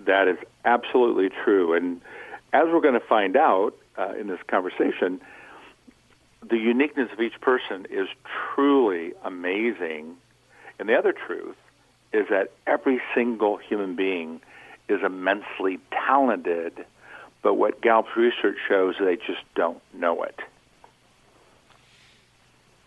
That 0.07 0.27
is 0.27 0.39
absolutely 0.65 1.29
true. 1.45 1.75
And 1.75 2.01
as 2.53 2.65
we're 2.73 2.81
going 2.81 2.99
to 2.99 3.07
find 3.07 3.37
out 3.37 3.77
uh, 3.97 4.15
in 4.19 4.27
this 4.27 4.41
conversation, 4.49 5.21
the 6.49 6.57
uniqueness 6.57 7.13
of 7.13 7.21
each 7.21 7.41
person 7.41 7.87
is 7.91 8.09
truly 8.55 9.13
amazing 9.23 10.17
and 10.81 10.89
the 10.89 10.97
other 10.97 11.13
truth 11.13 11.57
is 12.13 12.27
that 12.31 12.51
every 12.67 13.01
single 13.15 13.59
human 13.59 13.95
being 13.95 14.41
is 14.89 15.01
immensely 15.05 15.79
talented, 15.93 16.85
but 17.43 17.55
what 17.55 17.83
Gallup's 17.83 18.17
research 18.17 18.57
shows 18.67 18.95
they 18.99 19.17
just 19.17 19.43
don't 19.55 19.81
know 19.93 20.23
it. 20.23 20.41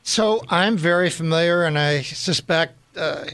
So 0.02 0.42
I'm 0.50 0.76
very 0.76 1.10
familiar, 1.10 1.64
and 1.64 1.78
I 1.78 2.02
suspect 2.02 2.76
uh, 2.98 3.26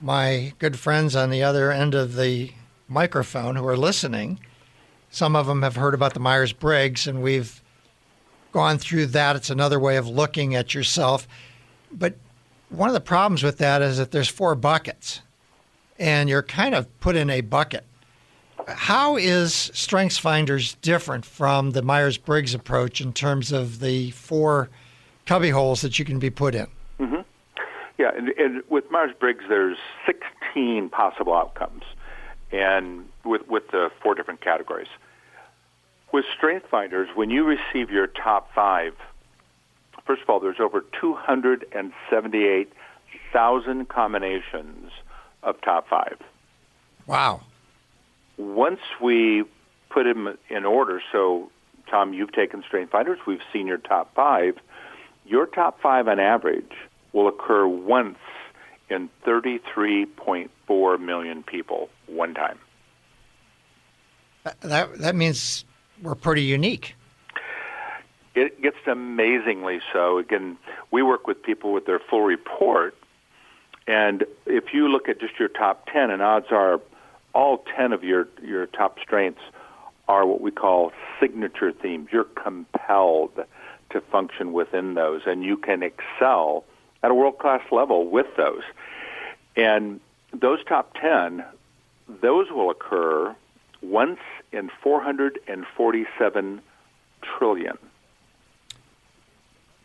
my 0.00 0.52
good 0.58 0.78
friends 0.78 1.14
on 1.16 1.30
the 1.30 1.42
other 1.44 1.70
end 1.70 1.94
of 1.94 2.16
the 2.16 2.52
microphone 2.88 3.56
who 3.56 3.66
are 3.66 3.76
listening, 3.76 4.40
some 5.08 5.36
of 5.36 5.46
them 5.46 5.62
have 5.62 5.76
heard 5.76 5.94
about 5.94 6.14
the 6.14 6.20
Myers 6.20 6.52
Briggs, 6.52 7.06
and 7.06 7.22
we've 7.22 7.62
gone 8.50 8.76
through 8.78 9.06
that. 9.06 9.36
It's 9.36 9.50
another 9.50 9.78
way 9.78 9.96
of 9.96 10.08
looking 10.08 10.54
at 10.54 10.74
yourself. 10.74 11.28
But 11.90 12.16
one 12.72 12.88
of 12.88 12.94
the 12.94 13.00
problems 13.00 13.42
with 13.42 13.58
that 13.58 13.82
is 13.82 13.98
that 13.98 14.10
there's 14.10 14.28
four 14.28 14.54
buckets, 14.54 15.20
and 15.98 16.28
you're 16.28 16.42
kind 16.42 16.74
of 16.74 16.88
put 17.00 17.16
in 17.16 17.30
a 17.30 17.42
bucket. 17.42 17.84
How 18.66 19.16
is 19.16 19.52
StrengthsFinders 19.52 20.76
different 20.80 21.24
from 21.24 21.72
the 21.72 21.82
Myers 21.82 22.16
Briggs 22.16 22.54
approach 22.54 23.00
in 23.00 23.12
terms 23.12 23.52
of 23.52 23.80
the 23.80 24.12
four 24.12 24.70
cubby 25.26 25.50
holes 25.50 25.82
that 25.82 25.98
you 25.98 26.04
can 26.04 26.18
be 26.18 26.30
put 26.30 26.54
in? 26.54 26.66
Mm-hmm. 26.98 27.20
Yeah, 27.98 28.10
and, 28.16 28.28
and 28.30 28.62
with 28.68 28.90
Myers 28.90 29.12
Briggs, 29.18 29.44
there's 29.48 29.78
16 30.06 30.88
possible 30.88 31.34
outcomes, 31.34 31.82
and 32.50 33.06
with 33.24 33.46
with 33.48 33.70
the 33.70 33.90
four 34.02 34.14
different 34.14 34.40
categories. 34.40 34.88
With 36.12 36.24
StrengthsFinders, 36.40 37.14
when 37.14 37.30
you 37.30 37.44
receive 37.44 37.90
your 37.90 38.06
top 38.06 38.52
five 38.54 38.94
First 40.06 40.22
of 40.22 40.30
all, 40.30 40.40
there's 40.40 40.60
over 40.60 40.84
278,000 41.00 43.88
combinations 43.88 44.90
of 45.42 45.60
top 45.60 45.88
five. 45.88 46.18
Wow. 47.06 47.42
Once 48.36 48.80
we 49.00 49.44
put 49.90 50.04
them 50.04 50.38
in 50.48 50.64
order, 50.64 51.02
so 51.12 51.50
Tom, 51.88 52.14
you've 52.14 52.32
taken 52.32 52.62
StrengthsFinders, 52.62 53.18
we've 53.26 53.42
seen 53.52 53.66
your 53.66 53.78
top 53.78 54.14
five. 54.14 54.56
Your 55.24 55.46
top 55.46 55.80
five 55.80 56.08
on 56.08 56.18
average 56.18 56.72
will 57.12 57.28
occur 57.28 57.66
once 57.66 58.18
in 58.88 59.08
33.4 59.24 61.00
million 61.00 61.42
people 61.42 61.88
one 62.06 62.34
time. 62.34 62.58
That, 64.60 64.98
that 64.98 65.14
means 65.14 65.64
we're 66.02 66.16
pretty 66.16 66.42
unique 66.42 66.96
it 68.34 68.62
gets 68.62 68.76
amazingly 68.86 69.80
so. 69.92 70.18
Again, 70.18 70.56
we 70.90 71.02
work 71.02 71.26
with 71.26 71.42
people 71.42 71.72
with 71.72 71.86
their 71.86 71.98
full 71.98 72.22
report, 72.22 72.96
and 73.86 74.24
if 74.46 74.72
you 74.72 74.88
look 74.88 75.08
at 75.08 75.20
just 75.20 75.38
your 75.38 75.48
top 75.48 75.86
10, 75.92 76.10
and 76.10 76.22
odds 76.22 76.46
are 76.50 76.80
all 77.34 77.64
10 77.76 77.92
of 77.92 78.04
your, 78.04 78.28
your 78.42 78.66
top 78.66 78.98
strengths 79.00 79.42
are 80.08 80.26
what 80.26 80.40
we 80.40 80.50
call 80.50 80.92
signature 81.20 81.72
themes. 81.72 82.08
You're 82.12 82.24
compelled 82.24 83.44
to 83.90 84.00
function 84.00 84.52
within 84.52 84.94
those, 84.94 85.22
and 85.26 85.42
you 85.42 85.56
can 85.56 85.82
excel 85.82 86.64
at 87.02 87.10
a 87.10 87.14
world 87.14 87.38
class 87.38 87.62
level 87.70 88.06
with 88.08 88.26
those. 88.36 88.62
And 89.56 90.00
those 90.32 90.64
top 90.64 90.94
10, 90.94 91.44
those 92.20 92.50
will 92.50 92.70
occur 92.70 93.34
once 93.82 94.20
in 94.52 94.70
447 94.82 96.62
trillion. 97.22 97.78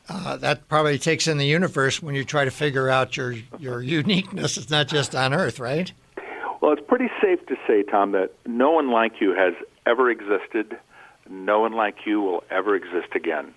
Uh, 0.10 0.38
that 0.38 0.68
probably 0.70 0.98
takes 0.98 1.28
in 1.28 1.38
the 1.38 1.46
universe 1.46 2.02
when 2.02 2.16
you 2.16 2.24
try 2.24 2.46
to 2.46 2.52
figure 2.52 2.90
out 2.90 3.18
your, 3.18 3.36
your 3.60 3.82
uniqueness. 3.82 4.58
It's 4.58 4.70
not 4.70 4.88
just 4.88 5.14
on 5.16 5.34
Earth, 5.34 5.60
right? 5.60 5.92
Well, 6.62 6.72
it's 6.72 6.86
pretty 6.88 7.10
safe 7.22 7.46
to 7.48 7.56
say, 7.68 7.84
Tom, 7.84 8.14
that 8.14 8.32
no 8.46 8.72
one 8.72 8.90
like 8.90 9.20
you 9.20 9.34
has 9.34 9.54
ever 9.86 10.10
existed. 10.10 10.78
No 11.30 11.60
one 11.60 11.74
like 11.74 12.06
you 12.06 12.22
will 12.22 12.44
ever 12.50 12.76
exist 12.76 13.16
again. 13.16 13.54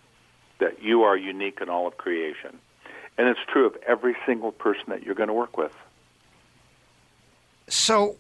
That 0.59 0.83
you 0.83 1.03
are 1.03 1.17
unique 1.17 1.59
in 1.63 1.69
all 1.69 1.87
of 1.87 1.97
creation. 1.97 2.59
And 3.17 3.29
it's 3.29 3.41
true 3.51 3.67
of 3.67 3.77
every 3.87 4.17
single 4.27 4.53
person 4.53 4.85
that 4.89 5.03
you're 5.03 5.15
going 5.15 5.29
to 5.29 5.35
work 5.35 5.57
with. 5.57 5.73
So, 7.69 8.17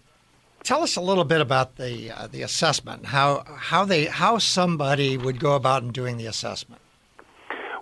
tell 0.63 0.83
us 0.83 0.97
a 0.97 1.01
little 1.01 1.25
bit 1.25 1.41
about 1.41 1.77
the 1.77 2.13
uh, 2.13 2.27
the 2.29 2.43
assessment. 2.43 3.07
How 3.07 3.45
how 3.47 3.85
they 3.85 4.07
how 4.07 4.39
somebody 4.39 5.17
would 5.17 5.41
go 5.41 5.55
about 5.55 5.83
in 5.83 5.91
doing 5.91 6.17
the 6.17 6.27
assessment. 6.27 6.81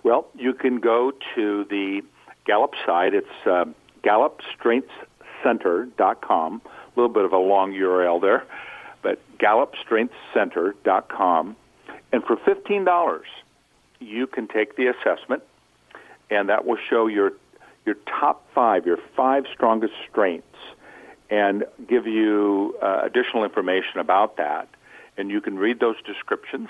Well, 0.03 0.27
you 0.35 0.53
can 0.53 0.79
go 0.79 1.11
to 1.35 1.63
the 1.65 2.01
Gallup 2.45 2.73
site. 2.85 3.13
It's 3.13 3.27
uh, 3.45 3.65
GallupStrengthsCenter.com. 4.03 6.61
A 6.65 6.99
little 6.99 7.13
bit 7.13 7.25
of 7.25 7.33
a 7.33 7.37
long 7.37 7.73
URL 7.73 8.21
there, 8.21 8.45
but 9.01 9.19
GallupStrengthsCenter.com. 9.37 11.55
And 12.11 12.23
for 12.23 12.37
fifteen 12.37 12.85
dollars, 12.85 13.27
you 13.99 14.25
can 14.25 14.47
take 14.47 14.75
the 14.75 14.87
assessment, 14.87 15.43
and 16.31 16.49
that 16.49 16.65
will 16.65 16.79
show 16.89 17.05
your 17.07 17.33
your 17.85 17.95
top 18.05 18.47
five, 18.53 18.85
your 18.85 18.99
five 19.15 19.45
strongest 19.53 19.93
strengths 20.09 20.45
and 21.29 21.65
give 21.87 22.07
you 22.07 22.75
uh, 22.81 23.01
additional 23.03 23.43
information 23.43 23.99
about 23.99 24.37
that. 24.37 24.67
And 25.17 25.29
you 25.29 25.41
can 25.41 25.57
read 25.57 25.79
those 25.79 25.95
descriptions 26.05 26.69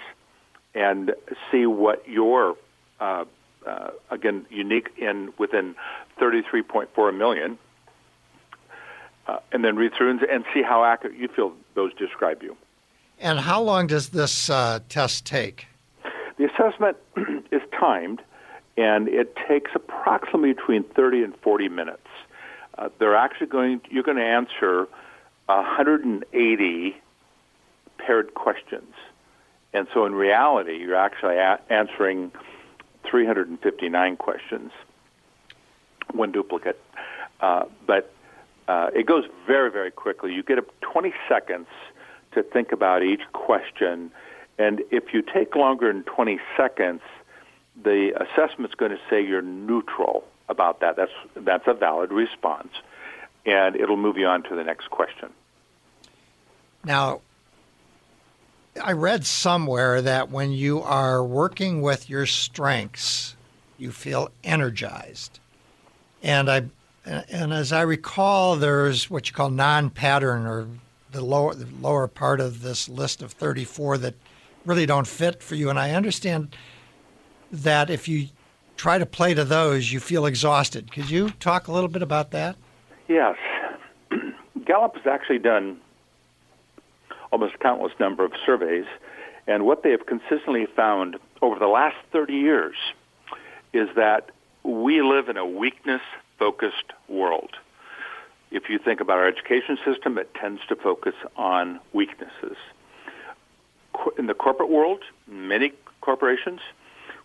and 0.74 1.14
see 1.52 1.66
what 1.66 2.08
your 2.08 2.56
uh, 3.00 3.26
uh, 3.66 3.90
again 4.10 4.46
unique 4.50 4.90
in 4.98 5.34
within 5.38 5.76
33.4 6.20 7.18
million, 7.18 7.58
uh, 9.28 9.40
and 9.52 9.64
then 9.64 9.76
read 9.76 9.94
through 9.98 10.12
and, 10.12 10.24
and, 10.24 10.46
see 10.54 10.62
how 10.62 10.84
accurate 10.84 11.18
you 11.18 11.28
feel 11.28 11.54
those 11.76 11.94
describe 11.96 12.42
you. 12.42 12.56
And 13.20 13.40
how 13.40 13.62
long 13.62 13.88
does 13.88 14.10
this 14.10 14.50
uh, 14.50 14.80
test 14.88 15.26
take? 15.26 15.68
The 16.38 16.46
assessment 16.46 16.98
is 17.52 17.62
timed, 17.78 18.22
and 18.78 19.10
it 19.10 19.36
takes 19.48 19.72
approximately 19.76 20.54
between 20.54 20.84
30 20.84 21.24
and 21.24 21.36
40 21.38 21.68
minutes 21.68 22.08
uh, 22.80 22.90
they're 22.98 23.16
actually 23.16 23.48
going. 23.48 23.82
You're 23.92 24.04
going 24.04 24.18
to 24.18 24.24
answer 24.24 24.88
180 25.48 26.96
paired 27.98 28.34
questions, 28.34 28.94
and 29.74 29.88
so 29.94 30.06
in 30.06 30.16
reality, 30.16 30.78
you're 30.78 30.96
actually 30.96 31.36
a- 31.36 31.60
answering 31.70 32.32
359 33.10 34.18
questions, 34.18 34.72
one 36.12 36.32
duplicate. 36.32 36.82
Uh, 37.42 37.66
but 37.86 38.14
uh, 38.68 38.90
it 38.94 39.06
goes 39.06 39.26
very, 39.48 39.72
very 39.72 39.92
quickly. 39.92 40.34
You 40.34 40.44
get 40.44 40.60
20 40.82 41.14
seconds 41.28 41.68
to 42.34 42.44
think 42.44 42.72
about 42.72 43.04
each 43.04 43.22
question, 43.34 44.12
and 44.58 44.82
if 44.92 45.14
you 45.14 45.22
take 45.22 45.56
longer 45.56 45.92
than 45.92 46.04
20 46.04 46.40
seconds, 46.56 47.02
the 47.82 48.12
assessment's 48.22 48.76
going 48.76 48.92
to 48.92 49.00
say 49.10 49.26
you're 49.26 49.42
neutral 49.42 50.24
about 50.50 50.82
that. 50.82 50.96
That's 50.96 51.12
that's 51.36 51.64
a 51.68 51.74
valid 51.74 52.12
response, 52.12 52.74
and 53.46 53.76
it'll 53.76 53.98
move 53.98 54.18
you 54.18 54.28
on 54.28 54.44
to 54.44 54.56
the 54.56 54.64
next 54.64 54.90
question. 54.90 55.30
Now, 56.84 57.22
I 58.82 58.94
read 58.94 59.26
somewhere 59.26 60.02
that 60.02 60.30
when 60.30 60.52
you 60.52 60.82
are 60.82 61.24
working 61.24 61.82
with 61.82 62.10
your 62.10 62.26
strengths, 62.26 63.36
you 63.78 63.92
feel 63.92 64.32
energized, 64.44 65.40
and 66.22 66.50
I 66.50 66.66
and 67.06 67.54
as 67.54 67.72
I 67.74 67.82
recall, 67.82 68.56
there's 68.56 69.10
what 69.10 69.30
you 69.30 69.34
call 69.34 69.50
non-pattern 69.50 70.46
or 70.46 70.68
the 71.12 71.22
lower 71.24 71.56
the 71.56 71.68
lower 71.82 72.08
part 72.08 72.40
of 72.40 72.62
this 72.62 72.88
list 72.88 73.22
of 73.22 73.32
34 73.32 73.98
that 74.00 74.16
really 74.66 74.86
don't 74.86 75.08
fit 75.08 75.42
for 75.42 75.56
you. 75.56 75.70
And 75.70 75.80
I 75.80 75.92
understand 75.92 76.56
that 77.52 77.90
if 77.90 78.08
you 78.08 78.28
try 78.78 78.98
to 78.98 79.06
play 79.06 79.34
to 79.34 79.44
those, 79.44 79.92
you 79.92 80.00
feel 80.00 80.26
exhausted. 80.26 80.92
Could 80.92 81.10
you 81.10 81.32
talk 81.32 81.68
a 81.68 81.72
little 81.72 81.90
bit 81.90 82.02
about 82.02 82.32
that? 82.32 82.56
Yes. 83.08 83.36
Gallup 84.66 84.96
has 84.96 85.08
actually 85.08 85.40
done 85.40 85.80
almost 87.32 87.60
countless 87.60 87.94
number 88.00 88.26
of 88.26 88.32
surveys, 88.46 88.86
and 89.48 89.66
what 89.66 89.84
they 89.84 89.92
have 89.92 90.06
consistently 90.06 90.66
found 90.76 91.18
over 91.42 91.58
the 91.58 91.68
last 91.68 91.98
30 92.12 92.34
years 92.34 92.76
is 93.74 93.88
that 93.96 94.32
we 94.64 95.02
live 95.02 95.30
in 95.30 95.38
a 95.38 95.46
weakness 95.46 96.02
focused 96.38 96.94
world. 97.08 97.52
If 98.52 98.70
you 98.70 98.80
think 98.80 99.00
about 99.00 99.18
our 99.18 99.28
education 99.28 99.78
system, 99.86 100.18
it 100.18 100.34
tends 100.34 100.62
to 100.70 100.76
focus 100.76 101.14
on 101.36 101.80
weaknesses. 101.94 102.58
In 104.18 104.28
the 104.28 104.34
corporate 104.34 104.70
world, 104.70 105.02
many 105.28 105.74
corporations, 106.02 106.62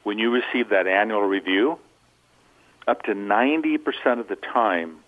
when 0.03 0.19
you 0.19 0.31
receive 0.31 0.69
that 0.69 0.87
annual 0.87 1.23
review, 1.23 1.79
up 2.87 3.03
to 3.03 3.13
90% 3.13 4.21
of 4.21 4.29
the 4.29 4.37
time 4.37 4.99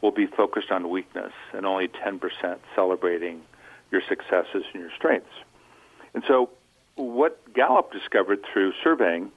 will 0.00 0.10
be 0.10 0.26
focused 0.26 0.72
on 0.72 0.90
weakness 0.90 1.32
and 1.52 1.64
only 1.64 1.86
10% 1.86 2.20
celebrating 2.74 3.42
your 3.92 4.02
successes 4.08 4.64
and 4.72 4.82
your 4.82 4.90
strengths. 4.96 5.30
And 6.14 6.24
so, 6.26 6.50
what 6.96 7.52
Gallup 7.54 7.92
discovered 7.92 8.40
through 8.52 8.72
surveying 8.82 9.30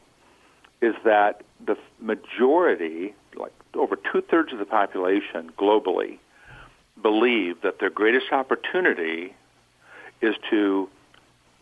is 0.82 0.96
that 1.04 1.44
the 1.66 1.78
majority, 2.00 3.14
like 3.36 3.54
over 3.74 3.96
two 3.96 4.22
thirds 4.22 4.52
of 4.52 4.60
the 4.60 4.66
population 4.66 5.52
globally, 5.58 6.20
believe 7.02 7.62
that 7.62 7.80
their 7.80 7.90
greatest 7.90 8.32
opportunity 8.32 9.34
is 10.22 10.36
to 10.50 10.90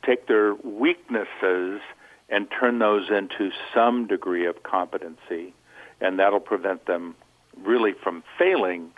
take 0.06 0.28
their 0.28 0.56
weaknesses 0.56 1.82
and 2.30 2.48
turn 2.60 2.80
those 2.80 3.10
into 3.10 3.52
some 3.74 4.08
degree 4.08 4.46
of 4.46 4.64
competency, 4.64 5.54
and 6.02 6.20
that'll 6.20 6.40
prevent 6.40 6.86
them 6.86 7.16
really 7.64 7.94
from 7.94 8.24
failing. 8.38 8.92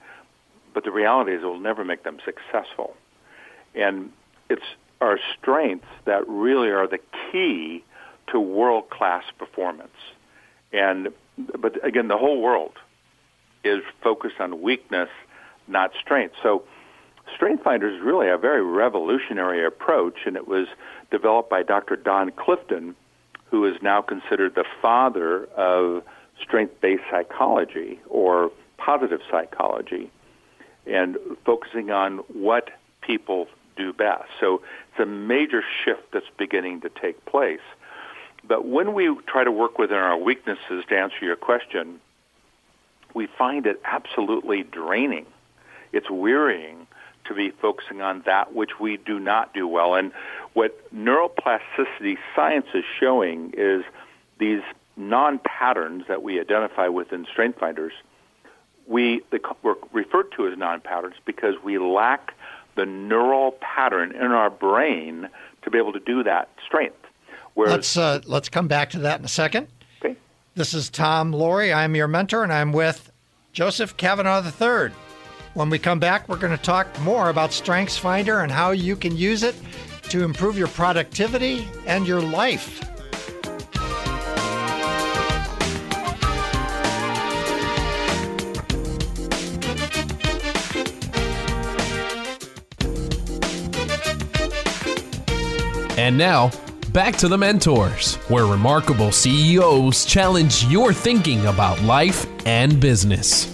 But 0.73 0.83
the 0.83 0.91
reality 0.91 1.33
is, 1.33 1.43
it 1.43 1.45
will 1.45 1.59
never 1.59 1.83
make 1.83 2.03
them 2.03 2.17
successful. 2.23 2.95
And 3.75 4.11
it's 4.49 4.65
our 5.01 5.19
strengths 5.37 5.87
that 6.05 6.27
really 6.27 6.69
are 6.69 6.87
the 6.87 6.99
key 7.31 7.83
to 8.31 8.39
world 8.39 8.89
class 8.89 9.23
performance. 9.37 9.89
And 10.71 11.09
but 11.37 11.83
again, 11.85 12.07
the 12.07 12.17
whole 12.17 12.41
world 12.41 12.73
is 13.63 13.83
focused 14.01 14.39
on 14.39 14.61
weakness, 14.61 15.09
not 15.67 15.91
strength. 16.01 16.35
So 16.41 16.63
Strength 17.33 17.63
Finders 17.63 17.95
is 17.95 18.01
really 18.01 18.29
a 18.29 18.37
very 18.37 18.63
revolutionary 18.63 19.65
approach, 19.65 20.19
and 20.25 20.35
it 20.35 20.47
was 20.47 20.67
developed 21.11 21.49
by 21.49 21.63
Dr. 21.63 21.95
Don 21.95 22.31
Clifton, 22.31 22.95
who 23.45 23.65
is 23.65 23.81
now 23.81 24.01
considered 24.01 24.55
the 24.55 24.65
father 24.81 25.45
of 25.55 26.03
strength 26.41 26.79
based 26.81 27.03
psychology 27.09 27.99
or 28.09 28.51
positive 28.77 29.21
psychology 29.31 30.11
and 30.85 31.17
focusing 31.45 31.89
on 31.89 32.17
what 32.31 32.69
people 33.01 33.47
do 33.75 33.93
best. 33.93 34.25
So 34.39 34.61
it's 34.91 34.99
a 34.99 35.05
major 35.05 35.63
shift 35.83 36.11
that's 36.11 36.29
beginning 36.37 36.81
to 36.81 36.89
take 36.89 37.25
place. 37.25 37.61
But 38.47 38.65
when 38.65 38.93
we 38.93 39.15
try 39.27 39.43
to 39.43 39.51
work 39.51 39.77
within 39.77 39.97
our 39.97 40.17
weaknesses 40.17 40.85
to 40.89 40.97
answer 40.97 41.17
your 41.21 41.35
question, 41.35 41.99
we 43.13 43.27
find 43.27 43.65
it 43.65 43.81
absolutely 43.83 44.63
draining. 44.63 45.25
It's 45.91 46.09
wearying 46.09 46.87
to 47.25 47.33
be 47.33 47.49
focusing 47.49 48.01
on 48.01 48.21
that 48.25 48.53
which 48.53 48.79
we 48.79 48.97
do 48.97 49.19
not 49.19 49.53
do 49.53 49.67
well. 49.67 49.95
And 49.95 50.11
what 50.53 50.93
neuroplasticity 50.93 52.17
science 52.35 52.67
is 52.73 52.83
showing 52.99 53.53
is 53.57 53.83
these 54.37 54.61
non-patterns 54.95 56.03
that 56.07 56.21
we 56.21 56.39
identify 56.39 56.87
within 56.87 57.25
strength 57.25 57.59
finders 57.59 57.93
we 58.87 59.21
they 59.31 59.39
were 59.63 59.77
referred 59.91 60.31
to 60.33 60.47
as 60.47 60.57
non-patterns 60.57 61.15
because 61.25 61.55
we 61.63 61.77
lack 61.77 62.34
the 62.75 62.85
neural 62.85 63.53
pattern 63.61 64.13
in 64.15 64.31
our 64.31 64.49
brain 64.49 65.29
to 65.63 65.71
be 65.71 65.77
able 65.77 65.93
to 65.93 65.99
do 65.99 66.23
that 66.23 66.49
strength. 66.65 66.97
Whereas, 67.53 67.71
let's 67.71 67.97
uh, 67.97 68.21
let's 68.25 68.49
come 68.49 68.67
back 68.67 68.89
to 68.91 68.99
that 68.99 69.19
in 69.19 69.25
a 69.25 69.29
second. 69.29 69.67
Okay. 70.03 70.15
This 70.55 70.73
is 70.73 70.89
tom 70.89 71.31
loarie 71.31 71.73
i'm 71.73 71.95
your 71.95 72.07
mentor 72.07 72.43
and 72.43 72.51
i'm 72.51 72.71
with 72.71 73.11
joseph 73.53 73.95
cavanaugh 73.97 74.43
iii 74.61 74.91
when 75.53 75.69
we 75.69 75.79
come 75.79 75.99
back 75.99 76.27
we're 76.27 76.37
going 76.37 76.55
to 76.55 76.63
talk 76.63 76.87
more 77.01 77.29
about 77.29 77.53
strengths 77.53 77.97
finder 77.97 78.41
and 78.41 78.51
how 78.51 78.71
you 78.71 78.95
can 78.95 79.15
use 79.15 79.43
it 79.43 79.55
to 80.09 80.23
improve 80.23 80.57
your 80.57 80.67
productivity 80.67 81.67
and 81.87 82.07
your 82.07 82.21
life. 82.21 82.94
And 96.05 96.19
now, 96.19 96.51
back 96.93 97.15
to 97.15 97.27
the 97.27 97.35
mentors, 97.35 98.17
where 98.27 98.45
remarkable 98.45 99.11
CEOs 99.11 100.05
challenge 100.05 100.63
your 100.65 100.93
thinking 100.93 101.43
about 101.47 101.81
life 101.81 102.27
and 102.45 102.79
business. 102.79 103.47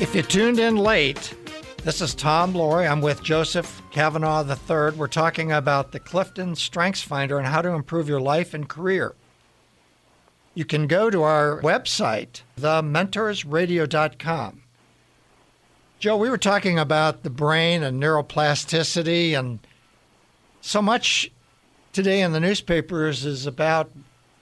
If 0.00 0.16
you 0.16 0.22
tuned 0.22 0.58
in 0.58 0.76
late, 0.76 1.36
this 1.84 2.00
is 2.00 2.16
Tom 2.16 2.52
Loarie. 2.52 2.90
I'm 2.90 3.00
with 3.00 3.22
Joseph 3.22 3.80
Cavanaugh 3.92 4.44
III. 4.44 4.98
We're 4.98 5.06
talking 5.06 5.52
about 5.52 5.92
the 5.92 6.00
Clifton 6.00 6.56
Strengths 6.56 7.02
Finder 7.02 7.38
and 7.38 7.46
how 7.46 7.62
to 7.62 7.68
improve 7.68 8.08
your 8.08 8.20
life 8.20 8.54
and 8.54 8.68
career. 8.68 9.14
You 10.52 10.64
can 10.64 10.88
go 10.88 11.10
to 11.10 11.22
our 11.22 11.60
website, 11.60 12.42
thementorsradio.com. 12.60 14.62
Joe, 16.00 16.16
we 16.16 16.28
were 16.28 16.38
talking 16.38 16.76
about 16.76 17.22
the 17.22 17.30
brain 17.30 17.84
and 17.84 18.02
neuroplasticity, 18.02 19.38
and 19.38 19.60
so 20.68 20.82
much 20.82 21.30
today 21.92 22.20
in 22.20 22.32
the 22.32 22.40
newspapers 22.40 23.24
is 23.24 23.46
about 23.46 23.90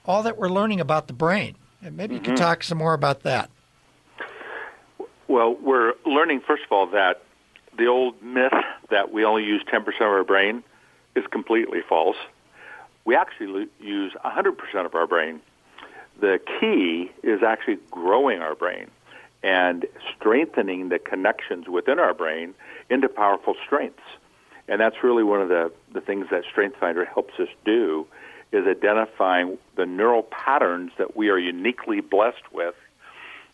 all 0.04 0.24
that 0.24 0.36
we're 0.36 0.48
learning 0.48 0.80
about 0.80 1.06
the 1.06 1.12
brain. 1.12 1.54
And 1.82 1.96
maybe 1.96 2.16
you 2.16 2.20
Mm-hmm. 2.20 2.32
could 2.32 2.36
talk 2.36 2.64
some 2.64 2.78
more 2.78 2.94
about 2.94 3.22
that. 3.22 3.48
Well, 5.28 5.54
we're 5.54 5.94
learning, 6.04 6.40
first 6.46 6.64
of 6.64 6.72
all, 6.72 6.86
that 6.88 7.22
the 7.78 7.86
old 7.86 8.20
myth 8.22 8.52
that 8.90 9.12
we 9.12 9.24
only 9.24 9.44
use 9.44 9.62
10% 9.72 9.86
of 9.86 10.00
our 10.02 10.24
brain 10.24 10.64
is 11.14 11.24
completely 11.30 11.80
false. 11.88 12.16
We 13.04 13.14
actually 13.14 13.68
use 13.80 14.12
100% 14.24 14.86
of 14.86 14.94
our 14.94 15.06
brain. 15.06 15.40
The 16.20 16.40
key 16.60 17.12
is 17.22 17.42
actually 17.42 17.78
growing 17.90 18.40
our 18.40 18.54
brain 18.54 18.90
and 19.42 19.86
strengthening 20.16 20.88
the 20.88 20.98
connections 20.98 21.68
within 21.68 21.98
our 22.00 22.14
brain 22.14 22.54
into 22.90 23.08
powerful 23.08 23.54
strengths. 23.64 24.02
And 24.68 24.80
that's 24.80 25.02
really 25.02 25.22
one 25.22 25.40
of 25.40 25.48
the, 25.48 25.72
the 25.92 26.00
things 26.00 26.26
that 26.30 26.42
StrengthsFinder 26.44 27.06
helps 27.06 27.38
us 27.38 27.48
do 27.64 28.06
is 28.52 28.66
identifying 28.66 29.58
the 29.76 29.86
neural 29.86 30.22
patterns 30.24 30.92
that 30.98 31.16
we 31.16 31.28
are 31.28 31.38
uniquely 31.38 32.00
blessed 32.00 32.52
with 32.52 32.74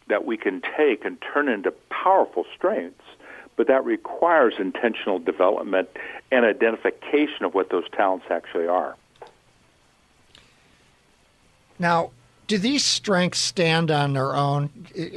that 0.08 0.24
we 0.24 0.36
can 0.36 0.62
take 0.76 1.04
and 1.04 1.16
turn 1.32 1.48
into 1.48 1.70
powerful 1.90 2.44
strengths, 2.56 3.04
but 3.56 3.66
that 3.68 3.84
requires 3.84 4.54
intentional 4.58 5.18
development 5.18 5.88
and 6.30 6.44
identification 6.44 7.44
of 7.44 7.54
what 7.54 7.70
those 7.70 7.88
talents 7.92 8.26
actually 8.30 8.66
are. 8.66 8.96
Now, 11.78 12.10
do 12.46 12.58
these 12.58 12.84
strengths 12.84 13.38
stand 13.38 13.90
on 13.90 14.12
their 14.12 14.34
own? 14.34 14.70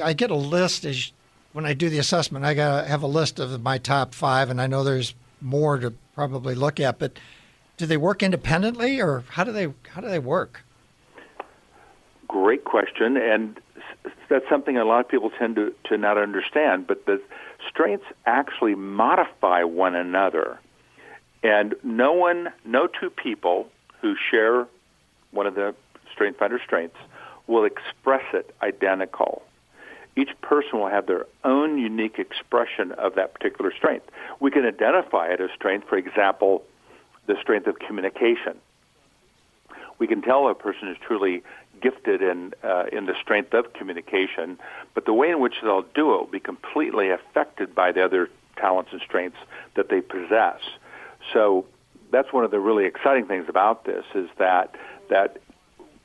I 0.04 0.14
get 0.14 0.32
a 0.32 0.36
list 0.36 0.86
as 0.86 1.12
when 1.54 1.66
I 1.66 1.74
do 1.74 1.90
the 1.90 2.00
assessment. 2.00 2.46
I 2.46 2.54
got 2.54 2.82
to 2.82 2.88
have 2.88 3.04
a 3.04 3.08
list 3.08 3.40
of 3.40 3.62
my 3.62 3.78
top 3.78 4.14
five, 4.14 4.50
and 4.50 4.62
I 4.62 4.68
know 4.68 4.84
there's 4.84 5.16
more 5.42 5.78
to 5.78 5.94
probably 6.14 6.56
look 6.56 6.80
at. 6.80 7.00
But 7.00 7.20
do 7.78 7.86
they 7.86 7.98
work 7.98 8.24
independently, 8.24 9.02
or 9.02 9.24
how 9.30 9.44
do 9.44 9.52
they 9.52 9.74
how 9.90 10.02
do 10.02 10.08
they 10.08 10.20
work? 10.20 10.64
Great 12.28 12.66
question, 12.66 13.18
and 13.18 13.60
that's 14.30 14.48
something 14.50 14.78
a 14.78 14.86
lot 14.86 15.00
of 15.02 15.08
people 15.08 15.30
tend 15.30 15.56
to, 15.56 15.74
to 15.86 15.98
not 15.98 16.18
understand. 16.18 16.88
But 16.88 17.06
the 17.06 17.22
strengths 17.68 18.06
actually 18.26 18.76
modify 18.76 19.64
one 19.64 19.96
another, 19.96 20.60
and 21.44 21.76
no 21.84 22.14
one, 22.14 22.52
no 22.66 22.88
two 22.88 23.10
people 23.10 23.68
who 24.02 24.16
share 24.32 24.68
one 25.32 25.46
of 25.46 25.56
the 25.56 25.76
Strength 26.12 26.40
Finder 26.40 26.60
strengths 26.64 26.98
will 27.48 27.66
express 27.66 28.24
it 28.34 28.56
identical. 28.62 29.44
Each 30.18 30.30
person 30.42 30.80
will 30.80 30.90
have 30.90 31.08
their 31.08 31.26
own 31.44 31.78
unique 31.78 32.20
expression 32.20 32.92
of 32.94 33.16
that 33.16 33.34
particular 33.34 33.74
strength. 33.76 34.08
We 34.40 34.50
can 34.52 34.66
identify 34.66 35.28
it 35.28 35.42
as 35.42 35.50
strength, 35.56 35.88
for 35.90 35.98
example, 35.98 36.64
the 37.28 37.36
strength 37.42 37.68
of 37.68 37.80
communication. 37.80 38.58
We 39.98 40.08
can 40.08 40.22
tell 40.22 40.48
a 40.48 40.56
person 40.56 40.90
is 40.90 40.98
truly 41.06 41.44
gifted 41.82 42.22
in 42.22 42.54
uh, 42.64 42.86
in 42.92 43.06
the 43.06 43.14
strength 43.22 43.54
of 43.54 43.74
communication, 43.74 44.58
but 44.94 45.06
the 45.06 45.14
way 45.14 45.30
in 45.30 45.40
which 45.40 45.56
they'll 45.62 45.86
do 45.94 46.14
it 46.14 46.18
will 46.18 46.26
be 46.26 46.40
completely 46.40 47.10
affected 47.10 47.76
by 47.76 47.92
the 47.92 48.04
other 48.04 48.30
talents 48.58 48.92
and 48.94 49.02
strengths 49.02 49.38
that 49.76 49.90
they 49.90 50.02
possess. 50.02 50.60
So 51.34 51.66
that's 52.12 52.32
one 52.32 52.44
of 52.44 52.52
the 52.52 52.60
really 52.60 52.86
exciting 52.86 53.26
things 53.26 53.46
about 53.50 53.86
this 53.86 54.06
is 54.14 54.30
that 54.38 54.76
that 55.10 55.38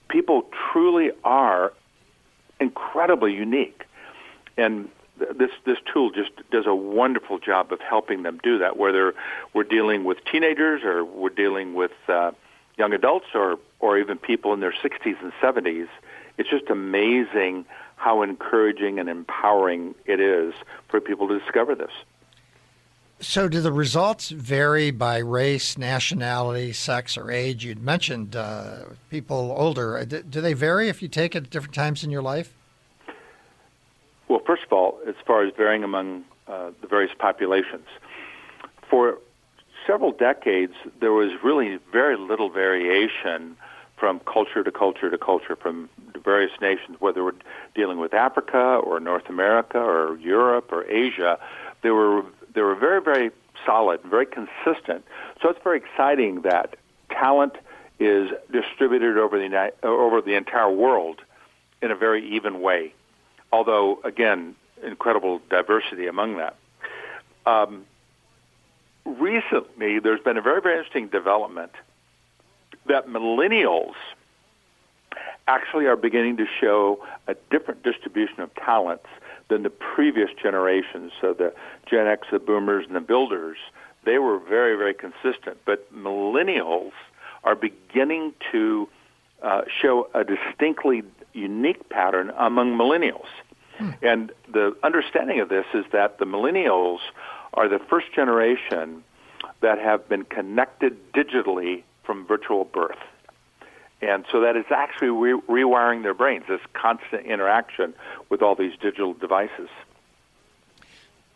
people 0.08 0.48
truly 0.72 1.10
are 1.24 1.72
incredibly 2.60 3.32
unique, 3.32 3.84
and 4.60 4.88
this 5.18 5.50
this 5.64 5.78
tool 5.92 6.10
just 6.10 6.30
does 6.50 6.66
a 6.66 6.74
wonderful 6.74 7.38
job 7.38 7.72
of 7.72 7.80
helping 7.80 8.22
them 8.22 8.40
do 8.42 8.58
that. 8.58 8.76
Whether 8.76 9.14
we're 9.52 9.64
dealing 9.64 10.04
with 10.04 10.18
teenagers 10.24 10.82
or 10.82 11.04
we're 11.04 11.30
dealing 11.30 11.74
with 11.74 11.92
uh, 12.08 12.32
young 12.78 12.92
adults 12.92 13.26
or 13.34 13.58
or 13.80 13.98
even 13.98 14.18
people 14.18 14.52
in 14.52 14.60
their 14.60 14.72
60s 14.72 15.22
and 15.22 15.32
70s, 15.42 15.88
it's 16.38 16.50
just 16.50 16.68
amazing 16.68 17.64
how 17.96 18.22
encouraging 18.22 18.98
and 18.98 19.08
empowering 19.08 19.94
it 20.06 20.20
is 20.20 20.54
for 20.88 21.00
people 21.00 21.28
to 21.28 21.38
discover 21.38 21.74
this. 21.74 21.92
So, 23.22 23.48
do 23.48 23.60
the 23.60 23.72
results 23.72 24.30
vary 24.30 24.90
by 24.90 25.18
race, 25.18 25.76
nationality, 25.76 26.72
sex, 26.72 27.18
or 27.18 27.30
age? 27.30 27.66
You'd 27.66 27.82
mentioned 27.82 28.34
uh, 28.34 28.84
people 29.10 29.54
older. 29.56 30.02
Do 30.06 30.22
do 30.22 30.40
they 30.40 30.54
vary 30.54 30.88
if 30.88 31.02
you 31.02 31.08
take 31.08 31.34
it 31.34 31.44
at 31.44 31.50
different 31.50 31.74
times 31.74 32.02
in 32.02 32.10
your 32.10 32.22
life? 32.22 32.54
Well, 34.30 34.40
first 34.46 34.62
of 34.62 34.72
all, 34.72 35.00
as 35.08 35.16
far 35.26 35.42
as 35.42 35.52
varying 35.56 35.82
among 35.82 36.22
uh, 36.46 36.70
the 36.80 36.86
various 36.86 37.10
populations, 37.18 37.88
for 38.88 39.18
several 39.84 40.12
decades 40.12 40.74
there 41.00 41.12
was 41.12 41.32
really 41.42 41.80
very 41.90 42.16
little 42.16 42.48
variation 42.48 43.56
from 43.96 44.20
culture 44.20 44.62
to 44.62 44.70
culture 44.70 45.10
to 45.10 45.18
culture, 45.18 45.56
from 45.56 45.88
various 46.22 46.52
nations, 46.60 46.96
whether 47.00 47.24
we're 47.24 47.34
dealing 47.74 47.98
with 47.98 48.14
Africa 48.14 48.80
or 48.84 49.00
North 49.00 49.28
America 49.28 49.78
or 49.78 50.16
Europe 50.18 50.68
or 50.70 50.84
Asia. 50.84 51.36
They 51.82 51.90
were 51.90 52.22
they 52.54 52.60
were 52.60 52.76
very 52.76 53.02
very 53.02 53.32
solid, 53.66 54.00
very 54.04 54.26
consistent. 54.26 55.04
So 55.42 55.48
it's 55.48 55.60
very 55.64 55.78
exciting 55.78 56.42
that 56.42 56.76
talent 57.10 57.56
is 57.98 58.30
distributed 58.52 59.18
over 59.18 59.40
the 59.40 59.72
over 59.82 60.20
the 60.20 60.36
entire 60.36 60.70
world 60.70 61.20
in 61.82 61.90
a 61.90 61.96
very 61.96 62.24
even 62.36 62.60
way 62.60 62.94
although 63.52 64.00
again, 64.04 64.54
incredible 64.82 65.40
diversity 65.50 66.06
among 66.06 66.36
that. 66.36 66.56
Um, 67.46 67.84
recently, 69.04 69.98
there's 69.98 70.20
been 70.20 70.36
a 70.36 70.42
very, 70.42 70.60
very 70.60 70.78
interesting 70.78 71.08
development 71.08 71.72
that 72.86 73.08
millennials 73.08 73.94
actually 75.46 75.86
are 75.86 75.96
beginning 75.96 76.36
to 76.36 76.46
show 76.60 77.04
a 77.26 77.34
different 77.50 77.82
distribution 77.82 78.40
of 78.40 78.54
talents 78.54 79.06
than 79.48 79.62
the 79.62 79.70
previous 79.70 80.30
generations. 80.40 81.12
So 81.20 81.34
the 81.34 81.52
Gen 81.86 82.06
X, 82.06 82.28
the 82.30 82.38
Boomers, 82.38 82.86
and 82.86 82.94
the 82.94 83.00
Builders, 83.00 83.58
they 84.04 84.18
were 84.18 84.38
very, 84.38 84.76
very 84.76 84.94
consistent. 84.94 85.58
But 85.64 85.92
millennials 85.94 86.92
are 87.42 87.56
beginning 87.56 88.32
to 88.52 88.88
uh, 89.42 89.62
show 89.80 90.08
a 90.14 90.24
distinctly 90.24 91.02
unique 91.32 91.88
pattern 91.88 92.32
among 92.36 92.76
millennials. 92.76 93.26
And 94.02 94.30
the 94.52 94.76
understanding 94.82 95.40
of 95.40 95.48
this 95.48 95.64
is 95.72 95.86
that 95.92 96.18
the 96.18 96.26
millennials 96.26 96.98
are 97.54 97.66
the 97.68 97.78
first 97.78 98.12
generation 98.14 99.02
that 99.60 99.78
have 99.78 100.06
been 100.08 100.24
connected 100.24 101.12
digitally 101.12 101.82
from 102.04 102.26
virtual 102.26 102.64
birth. 102.64 102.98
And 104.02 104.24
so 104.30 104.40
that 104.40 104.56
is 104.56 104.66
actually 104.70 105.08
re- 105.08 105.40
rewiring 105.48 106.02
their 106.02 106.14
brains, 106.14 106.44
this 106.48 106.60
constant 106.72 107.26
interaction 107.26 107.94
with 108.28 108.42
all 108.42 108.54
these 108.54 108.72
digital 108.80 109.14
devices. 109.14 109.68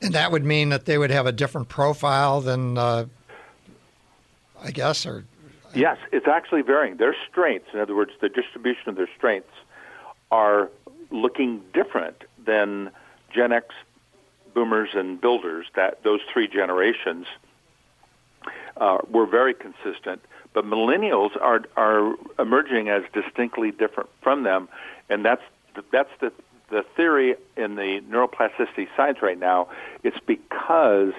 And 0.00 0.14
that 0.14 0.30
would 0.30 0.44
mean 0.44 0.70
that 0.70 0.84
they 0.84 0.98
would 0.98 1.10
have 1.10 1.26
a 1.26 1.32
different 1.32 1.68
profile 1.68 2.40
than, 2.40 2.76
uh, 2.76 3.06
I 4.62 4.70
guess, 4.70 5.06
or 5.06 5.24
Yes, 5.74 5.98
it's 6.12 6.28
actually 6.28 6.62
varying. 6.62 6.96
Their 6.96 7.16
strengths, 7.28 7.68
in 7.72 7.80
other 7.80 7.94
words, 7.94 8.12
the 8.20 8.28
distribution 8.28 8.88
of 8.88 8.96
their 8.96 9.08
strengths, 9.16 9.52
are 10.30 10.70
looking 11.10 11.62
different 11.72 12.24
than 12.44 12.90
Gen 13.32 13.52
X, 13.52 13.74
Boomers, 14.54 14.90
and 14.94 15.20
Builders. 15.20 15.66
That 15.74 16.02
those 16.04 16.20
three 16.32 16.46
generations 16.46 17.26
uh, 18.76 18.98
were 19.10 19.26
very 19.26 19.54
consistent, 19.54 20.22
but 20.52 20.64
millennials 20.64 21.30
are 21.40 21.62
are 21.76 22.14
emerging 22.38 22.88
as 22.88 23.02
distinctly 23.12 23.70
different 23.72 24.10
from 24.22 24.44
them, 24.44 24.68
and 25.08 25.24
that's 25.24 25.42
the, 25.74 25.84
that's 25.90 26.10
the 26.20 26.32
the 26.70 26.84
theory 26.96 27.34
in 27.56 27.74
the 27.74 28.00
neuroplasticity 28.08 28.88
science 28.96 29.18
right 29.22 29.38
now. 29.38 29.68
It's 30.02 30.18
because 30.26 31.12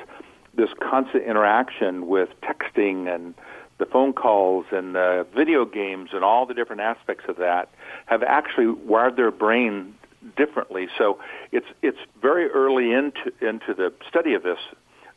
this 0.55 0.69
constant 0.81 1.23
interaction 1.23 2.07
with 2.07 2.29
texting 2.41 3.13
and 3.13 3.35
the 3.77 3.85
phone 3.85 4.13
calls 4.13 4.65
and 4.71 4.95
the 4.95 5.25
video 5.35 5.65
games 5.65 6.11
and 6.13 6.23
all 6.23 6.45
the 6.45 6.53
different 6.53 6.81
aspects 6.81 7.25
of 7.27 7.37
that 7.37 7.69
have 8.05 8.23
actually 8.23 8.67
wired 8.67 9.15
their 9.17 9.31
brain 9.31 9.95
differently. 10.37 10.87
So 10.97 11.19
it's 11.51 11.67
it's 11.81 11.99
very 12.21 12.49
early 12.49 12.91
into 12.91 13.31
into 13.41 13.73
the 13.73 13.93
study 14.07 14.33
of 14.33 14.43
this 14.43 14.59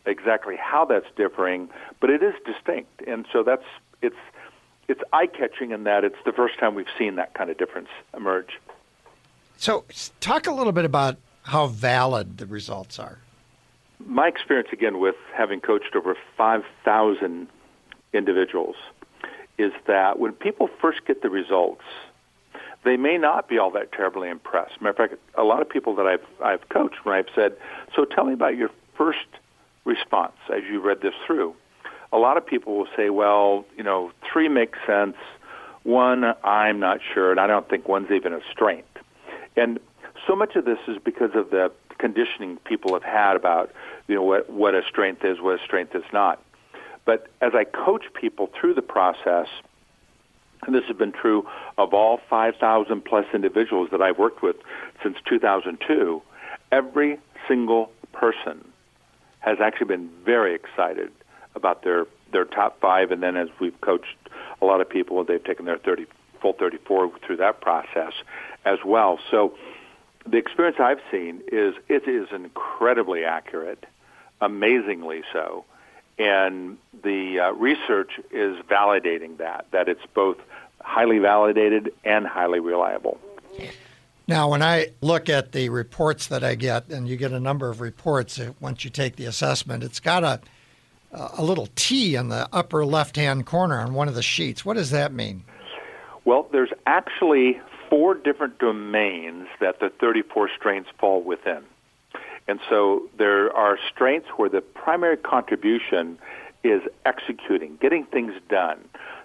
exactly 0.07 0.57
how 0.57 0.85
that's 0.85 1.07
differing, 1.17 1.69
but 2.01 2.11
it 2.11 2.23
is 2.23 2.35
distinct, 2.45 3.03
and 3.07 3.27
so 3.33 3.43
that's 3.43 3.65
it's 4.03 4.17
it's 4.89 5.01
eye 5.13 5.27
catching 5.27 5.71
in 5.71 5.85
that 5.85 6.05
it's 6.05 6.17
the 6.25 6.33
first 6.33 6.59
time 6.59 6.75
we've 6.75 6.87
seen 6.99 7.17
that 7.17 7.35
kind 7.35 7.51
of 7.51 7.59
difference 7.59 7.89
emerge. 8.17 8.59
So, 9.59 9.85
talk 10.21 10.47
a 10.47 10.53
little 10.53 10.73
bit 10.73 10.85
about 10.85 11.17
how 11.43 11.67
valid 11.67 12.39
the 12.39 12.47
results 12.47 12.99
are. 12.99 13.19
My 13.99 14.29
experience, 14.29 14.69
again, 14.73 15.01
with 15.01 15.17
having 15.35 15.61
coached 15.61 15.97
over 15.97 16.17
5,000 16.37 17.49
individuals, 18.13 18.77
is 19.59 19.73
that 19.87 20.19
when 20.19 20.33
people 20.33 20.69
first 20.81 21.05
get 21.07 21.23
the 21.23 21.31
results, 21.31 21.83
they 22.85 22.97
may 22.97 23.19
not 23.19 23.49
be 23.49 23.59
all 23.59 23.71
that 23.73 23.93
terribly 23.93 24.29
impressed. 24.29 24.81
Matter 24.81 24.91
of 24.91 25.11
fact, 25.11 25.23
a 25.37 25.43
lot 25.43 25.61
of 25.61 25.69
people 25.69 25.95
that 25.97 26.07
I've 26.07 26.25
I've 26.43 26.69
coached 26.69 27.05
when 27.05 27.15
I've 27.15 27.29
said, 27.35 27.57
"So 27.95 28.05
tell 28.05 28.25
me 28.25 28.33
about 28.33 28.57
your 28.57 28.71
first 28.97 29.27
response 29.85 30.37
as 30.53 30.63
you 30.65 30.81
read 30.81 31.01
this 31.01 31.15
through." 31.27 31.55
A 32.13 32.19
lot 32.19 32.37
of 32.37 32.47
people 32.47 32.77
will 32.77 32.89
say, 32.97 33.11
"Well, 33.11 33.67
you 33.77 33.83
know, 33.83 34.13
three 34.33 34.49
makes 34.49 34.79
sense. 34.87 35.17
One, 35.83 36.35
I'm 36.45 36.79
not 36.81 37.01
sure, 37.03 37.31
and 37.31 37.41
I 37.41 37.47
don't 37.47 37.69
think 37.69 37.89
one's 37.89 38.11
even 38.11 38.33
a 38.33 38.41
strength." 38.51 38.99
And 39.57 39.81
so 40.27 40.37
much 40.37 40.57
of 40.57 40.65
this 40.65 40.79
is 40.87 40.99
because 40.99 41.35
of 41.35 41.51
the 41.51 41.73
conditioning 41.99 42.59
people 42.59 42.95
have 42.95 43.03
had 43.03 43.35
about 43.35 43.73
you 44.07 44.15
know 44.15 44.23
what 44.23 44.49
what 44.49 44.75
a 44.75 44.83
strength 44.85 45.25
is, 45.25 45.41
what 45.41 45.61
a 45.61 45.65
strength 45.65 45.95
is 45.95 46.05
not. 46.13 46.41
But 47.09 47.27
as 47.41 47.55
I 47.55 47.65
coach 47.65 48.05
people 48.13 48.51
through 48.61 48.75
the 48.75 48.83
process, 48.83 49.47
and 50.67 50.75
this 50.75 50.85
has 50.89 50.97
been 50.99 51.13
true 51.13 51.49
of 51.79 51.95
all 51.95 52.21
5,000 52.29 53.03
plus 53.03 53.25
individuals 53.33 53.89
that 53.93 54.03
I've 54.03 54.19
worked 54.19 54.43
with 54.43 54.57
since 55.03 55.17
2002, 55.27 56.21
every 56.71 57.19
single 57.49 57.91
person 58.13 58.63
has 59.39 59.57
actually 59.59 59.87
been 59.87 60.11
very 60.23 60.55
excited 60.55 61.11
about 61.55 61.83
their 61.83 62.05
their 62.31 62.45
top 62.45 62.79
five, 62.79 63.11
and 63.11 63.23
then 63.23 63.39
as 63.39 63.49
we've 63.59 63.81
coached 63.81 64.19
a 64.61 64.67
lot 64.67 64.83
of 64.83 64.91
people, 64.91 65.25
they've 65.25 65.43
taken 65.43 65.65
their 65.65 65.79
30 65.79 66.05
full 66.43 66.53
34 66.53 67.11
through 67.27 67.39
that 67.39 67.63
process 67.63 68.13
as 68.67 68.81
well. 68.85 69.19
So 69.31 69.55
the 70.27 70.37
experience 70.37 70.77
I've 70.79 71.01
seen 71.11 71.41
is 71.51 71.75
it 71.89 72.07
is 72.07 72.29
incredibly 72.33 73.25
accurate, 73.25 73.87
amazingly 74.43 75.23
so, 75.33 75.65
and 76.19 76.79
the 77.03 77.41
uh, 77.41 77.53
research 77.53 78.13
is 78.31 78.57
validating 78.67 79.39
that 79.39 79.67
that 79.71 79.89
it's 79.89 80.05
both 80.15 80.39
highly 80.81 81.19
validated 81.19 81.93
and 82.05 82.27
highly 82.27 82.61
reliable. 82.61 83.19
Now, 84.27 84.51
when 84.51 84.63
I 84.63 84.89
look 85.01 85.29
at 85.29 85.53
the 85.53 85.71
reports 85.71 86.27
that 86.27 86.45
I 86.45 86.55
get, 86.55 86.91
and 86.91 87.09
you 87.09 87.17
get 87.17 87.33
a 87.33 87.41
number 87.41 87.71
of 87.71 87.81
reports 87.81 88.39
uh, 88.39 88.53
once 88.61 88.85
you 88.85 88.91
take 88.91 89.17
the 89.17 89.25
assessment, 89.25 89.83
it's 89.83 90.01
got 90.01 90.23
a 90.25 90.41
a 91.11 91.43
little 91.43 91.69
T 91.75 92.17
in 92.17 92.29
the 92.29 92.49
upper 92.53 92.85
left-hand 92.85 93.47
corner 93.47 93.79
on 93.81 93.95
one 93.95 94.09
of 94.09 94.15
the 94.15 94.23
sheets. 94.23 94.65
What 94.65 94.77
does 94.77 94.91
that 94.91 95.13
mean? 95.13 95.45
Well, 96.25 96.47
there's 96.53 96.73
actually 96.87 97.61
four 97.89 98.15
different 98.15 98.59
domains 98.59 99.49
that 99.61 99.81
the 99.81 99.91
34 100.01 100.51
strains 100.57 100.87
fall 100.99 101.23
within. 101.23 101.65
And 102.49 102.61
so 102.69 103.03
there 103.19 103.55
are 103.55 103.79
strengths 103.93 104.31
where 104.37 104.49
the 104.49 104.63
primary 104.63 105.19
contribution 105.19 106.19
is 106.65 106.83
executing, 107.05 107.77
getting 107.81 108.05
things 108.05 108.33
done. 108.49 108.81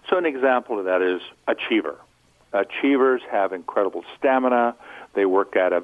So 0.09 0.17
an 0.17 0.25
example 0.25 0.77
of 0.77 0.85
that 0.85 1.01
is 1.01 1.21
achiever. 1.47 1.97
Achievers 2.51 3.21
have 3.31 3.51
incredible 3.51 4.03
stamina. 4.17 4.75
They 5.15 5.25
work 5.25 5.55
at 5.55 5.73
a 5.73 5.83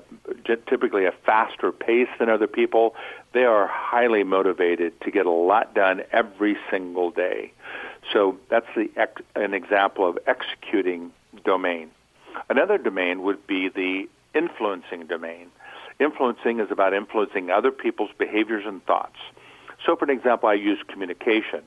typically 0.68 1.06
a 1.06 1.12
faster 1.26 1.72
pace 1.72 2.10
than 2.20 2.30
other 2.30 2.46
people. 2.46 2.96
They 3.34 3.46
are 3.46 3.68
highly 3.68 4.24
motivated 4.24 5.00
to 5.02 5.10
get 5.10 5.26
a 5.26 5.32
lot 5.32 5.74
done 5.74 6.04
every 6.12 6.58
single 6.70 7.10
day. 7.10 7.54
So 8.14 8.38
that's 8.50 8.68
the 8.76 8.90
an 9.36 9.54
example 9.54 10.08
of 10.08 10.20
executing 10.28 11.12
domain. 11.44 11.90
Another 12.50 12.78
domain 12.78 13.24
would 13.24 13.48
be 13.48 13.70
the 13.70 14.08
influencing 14.36 15.08
domain. 15.08 15.48
Influencing 16.00 16.60
is 16.60 16.72
about 16.72 16.94
influencing 16.94 17.50
other 17.50 17.72
people's 17.72 18.12
behaviors 18.18 18.64
and 18.66 18.84
thoughts. 18.86 19.18
So, 19.86 19.96
for 19.96 20.06
an 20.06 20.12
example, 20.12 20.50
I 20.50 20.54
use 20.54 20.80
communication. 20.88 21.64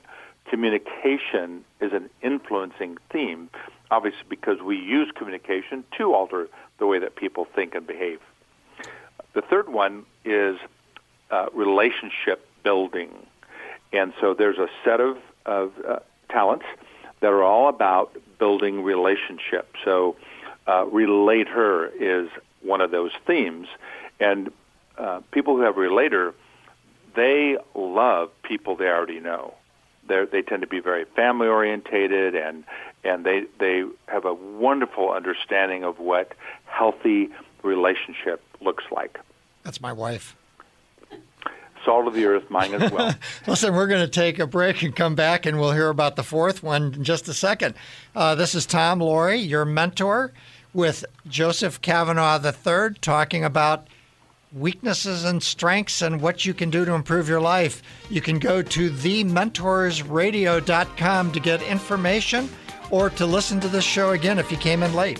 Communication 0.49 1.63
is 1.79 1.93
an 1.93 2.09
influencing 2.21 2.97
theme, 3.11 3.49
obviously, 3.91 4.23
because 4.29 4.59
we 4.61 4.77
use 4.77 5.11
communication 5.15 5.83
to 5.97 6.13
alter 6.13 6.49
the 6.79 6.87
way 6.87 6.99
that 6.99 7.15
people 7.15 7.47
think 7.55 7.75
and 7.75 7.85
behave. 7.85 8.19
The 9.33 9.41
third 9.41 9.69
one 9.69 10.05
is 10.25 10.57
uh, 11.31 11.47
relationship 11.53 12.47
building. 12.63 13.09
And 13.91 14.13
so 14.19 14.33
there's 14.33 14.57
a 14.57 14.67
set 14.83 14.99
of, 14.99 15.17
of 15.45 15.71
uh, 15.87 15.99
talents 16.29 16.65
that 17.19 17.31
are 17.31 17.43
all 17.43 17.69
about 17.69 18.15
building 18.37 18.83
relationships. 18.83 19.79
So 19.85 20.15
uh, 20.67 20.85
relator 20.85 21.87
is 21.87 22.29
one 22.61 22.81
of 22.81 22.91
those 22.91 23.11
themes. 23.25 23.67
And 24.19 24.51
uh, 24.97 25.21
people 25.31 25.55
who 25.55 25.61
have 25.61 25.77
relator, 25.77 26.33
they 27.15 27.57
love 27.75 28.31
people 28.43 28.75
they 28.75 28.87
already 28.87 29.19
know. 29.19 29.55
They're, 30.07 30.25
they 30.25 30.41
tend 30.41 30.61
to 30.61 30.67
be 30.67 30.79
very 30.79 31.05
family 31.05 31.47
orientated 31.47 32.35
and 32.35 32.65
and 33.05 33.25
they 33.25 33.45
they 33.59 33.83
have 34.07 34.25
a 34.25 34.33
wonderful 34.33 35.11
understanding 35.11 35.83
of 35.83 35.99
what 35.99 36.33
healthy 36.65 37.29
relationship 37.63 38.41
looks 38.61 38.83
like. 38.91 39.19
That's 39.63 39.81
my 39.81 39.93
wife. 39.93 40.35
Salt 41.85 42.07
of 42.07 42.13
the 42.13 42.25
earth, 42.25 42.49
mine 42.49 42.73
as 42.75 42.91
well. 42.91 43.13
Listen, 43.47 43.73
we're 43.73 43.87
going 43.87 44.05
to 44.05 44.11
take 44.11 44.39
a 44.39 44.47
break 44.47 44.83
and 44.83 44.95
come 44.95 45.15
back, 45.15 45.45
and 45.45 45.59
we'll 45.59 45.73
hear 45.73 45.89
about 45.89 46.15
the 46.15 46.23
fourth 46.23 46.63
one 46.63 46.93
in 46.93 47.03
just 47.03 47.27
a 47.27 47.33
second. 47.33 47.75
Uh, 48.15 48.35
this 48.35 48.55
is 48.55 48.65
Tom 48.65 48.99
Loarie, 48.99 49.45
your 49.45 49.65
mentor 49.65 50.31
with 50.73 51.03
Joseph 51.27 51.81
Cavanaugh 51.81 52.39
III 52.41 52.95
talking 53.01 53.43
about 53.43 53.87
weaknesses 54.53 55.23
and 55.23 55.41
strengths 55.41 56.01
and 56.01 56.19
what 56.21 56.45
you 56.45 56.53
can 56.53 56.69
do 56.69 56.85
to 56.85 56.93
improve 56.93 57.27
your 57.27 57.41
life. 57.41 57.81
You 58.09 58.21
can 58.21 58.39
go 58.39 58.61
to 58.61 58.89
thementorsradio.com 58.89 61.31
to 61.31 61.39
get 61.39 61.61
information 61.63 62.49
or 62.91 63.09
to 63.11 63.25
listen 63.25 63.61
to 63.61 63.67
this 63.67 63.83
show 63.83 64.11
again 64.11 64.37
if 64.37 64.51
you 64.51 64.57
came 64.57 64.83
in 64.83 64.93
late. 64.93 65.19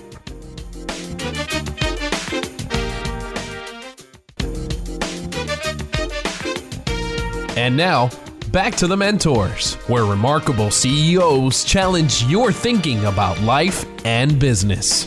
And 7.56 7.78
now, 7.78 8.10
back 8.52 8.76
to 8.76 8.88
the 8.88 8.98
mentors, 8.98 9.76
where 9.88 10.06
remarkable 10.06 10.69
CEOs 10.69 11.63
challenge 11.63 12.24
your 12.24 12.52
thinking 12.52 13.06
about 13.06 13.39
life 13.41 13.86
and 14.06 14.39
business. 14.39 15.06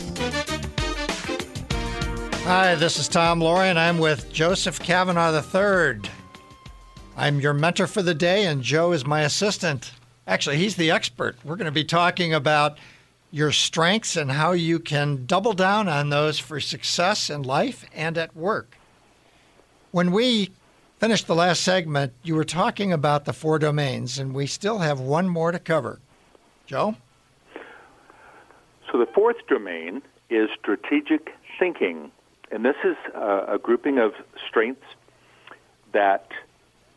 Hi, 2.47 2.75
this 2.75 2.97
is 2.97 3.09
Tom 3.09 3.41
Loarie, 3.41 3.69
and 3.69 3.77
I'm 3.77 3.97
with 3.97 4.31
Joseph 4.31 4.79
Cavanaugh 4.79 5.33
III. 5.33 5.99
I'm 7.17 7.41
your 7.41 7.51
mentor 7.51 7.87
for 7.87 8.01
the 8.01 8.13
day, 8.13 8.45
and 8.45 8.63
Joe 8.63 8.93
is 8.93 9.05
my 9.05 9.23
assistant. 9.23 9.91
Actually, 10.25 10.55
he's 10.55 10.77
the 10.77 10.89
expert. 10.89 11.35
We're 11.43 11.57
going 11.57 11.65
to 11.65 11.73
be 11.73 11.83
talking 11.83 12.33
about 12.33 12.77
your 13.31 13.51
strengths 13.51 14.15
and 14.15 14.31
how 14.31 14.53
you 14.53 14.79
can 14.79 15.25
double 15.25 15.51
down 15.51 15.89
on 15.89 16.09
those 16.09 16.39
for 16.39 16.61
success 16.61 17.29
in 17.29 17.43
life 17.43 17.83
and 17.93 18.17
at 18.17 18.33
work. 18.33 18.77
When 19.91 20.13
we 20.13 20.51
finished 20.99 21.27
the 21.27 21.35
last 21.35 21.61
segment, 21.63 22.13
you 22.23 22.33
were 22.33 22.45
talking 22.45 22.93
about 22.93 23.25
the 23.25 23.33
four 23.33 23.59
domains, 23.59 24.19
and 24.19 24.33
we 24.33 24.47
still 24.47 24.77
have 24.77 25.01
one 25.01 25.27
more 25.27 25.51
to 25.51 25.59
cover. 25.59 25.99
Joe? 26.65 26.95
So, 28.89 28.97
the 28.97 29.07
fourth 29.13 29.45
domain 29.49 30.01
is 30.29 30.47
strategic 30.57 31.31
thinking. 31.59 32.09
And 32.51 32.63
this 32.63 32.75
is 32.83 32.95
a, 33.13 33.55
a 33.55 33.59
grouping 33.61 33.99
of 33.99 34.13
strengths 34.47 34.85
that 35.93 36.29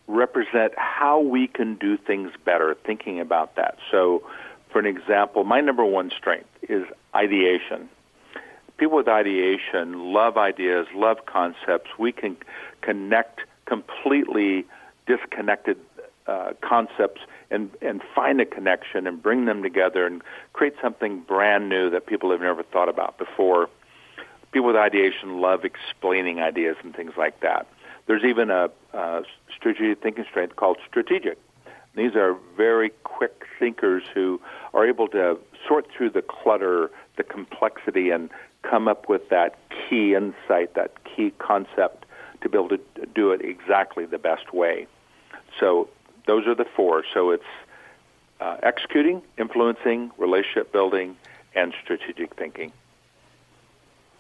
represent 0.07 0.73
how 0.77 1.21
we 1.21 1.47
can 1.47 1.77
do 1.77 1.97
things 1.97 2.33
better, 2.45 2.77
thinking 2.85 3.21
about 3.21 3.57
that. 3.57 3.79
So, 3.91 4.23
for 4.71 4.79
an 4.79 4.87
example, 4.87 5.45
my 5.45 5.61
number 5.61 5.85
one 5.85 6.11
strength 6.11 6.49
is 6.69 6.85
ideation. 7.15 7.89
People 8.77 8.97
with 8.97 9.09
ideation 9.09 10.13
love 10.13 10.37
ideas, 10.37 10.87
love 10.95 11.27
concepts. 11.27 11.91
We 11.99 12.13
can 12.13 12.37
connect 12.81 13.41
completely 13.67 14.65
disconnected 15.07 15.79
uh, 16.27 16.53
concepts 16.61 17.21
and, 17.51 17.71
and 17.83 18.03
find 18.15 18.41
a 18.41 18.47
connection 18.47 19.07
and 19.07 19.23
bring 19.23 19.45
them 19.45 19.63
together 19.63 20.07
and 20.07 20.23
create 20.53 20.75
something 20.81 21.21
brand 21.21 21.69
new 21.69 21.91
that 21.91 22.07
people 22.07 22.31
have 22.31 22.41
never 22.41 22.63
thought 22.63 22.89
about 22.89 23.19
before 23.19 23.69
people 24.53 24.69
with 24.69 24.77
ideation 24.77 25.41
love 25.41 25.65
explaining 25.65 26.41
ideas 26.41 26.77
and 26.83 26.95
things 26.95 27.13
like 27.17 27.41
that. 27.41 27.67
There's 28.07 28.25
even 28.25 28.51
a, 28.51 28.71
a 28.93 29.23
strategic 29.55 30.03
thinking 30.03 30.25
strength 30.29 30.57
called 30.57 30.79
strategic. 30.89 31.39
These 31.95 32.15
are 32.15 32.37
very 32.57 32.91
quick 33.05 33.45
thinkers 33.59 34.05
who 34.15 34.41
are 34.75 34.87
able 34.87 35.09
to 35.09 35.39
sort 35.67 35.87
through 35.97 36.11
the 36.11 36.23
clutter, 36.23 36.91
the 37.17 37.25
complexity, 37.25 38.11
and 38.11 38.31
come 38.63 38.89
up 38.89 39.09
with 39.09 39.29
that 39.31 39.57
key 39.71 40.15
insight, 40.15 40.75
that 40.75 40.93
key 41.05 41.33
concept 41.39 42.05
to 42.43 42.49
be 42.49 42.57
able 42.57 42.69
to 42.69 42.81
do 43.15 43.33
it 43.33 43.43
exactly 43.43 44.07
the 44.07 44.19
best 44.19 44.55
way. 44.55 44.87
So 45.59 45.89
those 46.27 46.47
are 46.47 46.55
the 46.55 46.65
four. 46.65 47.05
So 47.13 47.31
it's 47.31 47.43
uh, 48.41 48.57
executing, 48.63 49.23
influencing, 49.39 50.11
relationship 50.17 50.73
building, 50.73 51.17
and 51.55 51.75
strategic 51.83 52.35
thinking. 52.37 52.73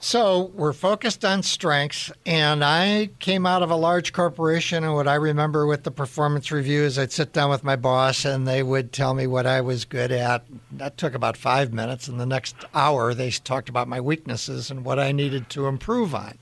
So 0.03 0.51
we're 0.55 0.73
focused 0.73 1.27
on 1.27 1.43
strengths, 1.43 2.11
and 2.25 2.65
I 2.65 3.11
came 3.19 3.45
out 3.45 3.63
of 3.63 3.71
a 3.71 3.77
large 3.77 4.15
corporation, 4.15 4.83
and 4.83 4.95
what 4.95 5.07
I 5.07 5.17
remember 5.17 5.67
with 5.67 5.85
the 5.85 5.91
performance 5.91 6.51
review 6.51 6.85
is 6.85 6.99
I'd 6.99 7.13
sit 7.13 7.35
down 7.35 7.51
with 7.51 7.63
my 7.63 7.77
boss, 7.77 8.25
and 8.25 8.49
they 8.49 8.63
would 8.63 8.95
tell 8.95 9.13
me 9.13 9.27
what 9.27 9.45
I 9.45 9.61
was 9.61 9.85
good 9.85 10.11
at. 10.11 10.43
That 10.73 10.97
took 10.97 11.15
about 11.15 11.37
five 11.37 11.75
minutes, 11.75 12.09
and 12.09 12.19
the 12.19 12.25
next 12.25 12.57
hour 12.75 13.13
they 13.13 13.31
talked 13.31 13.69
about 13.69 13.89
my 13.89 14.01
weaknesses 14.01 14.71
and 14.71 14.87
what 14.87 14.99
I 14.99 15.13
needed 15.13 15.51
to 15.51 15.67
improve 15.67 16.15
on. 16.15 16.39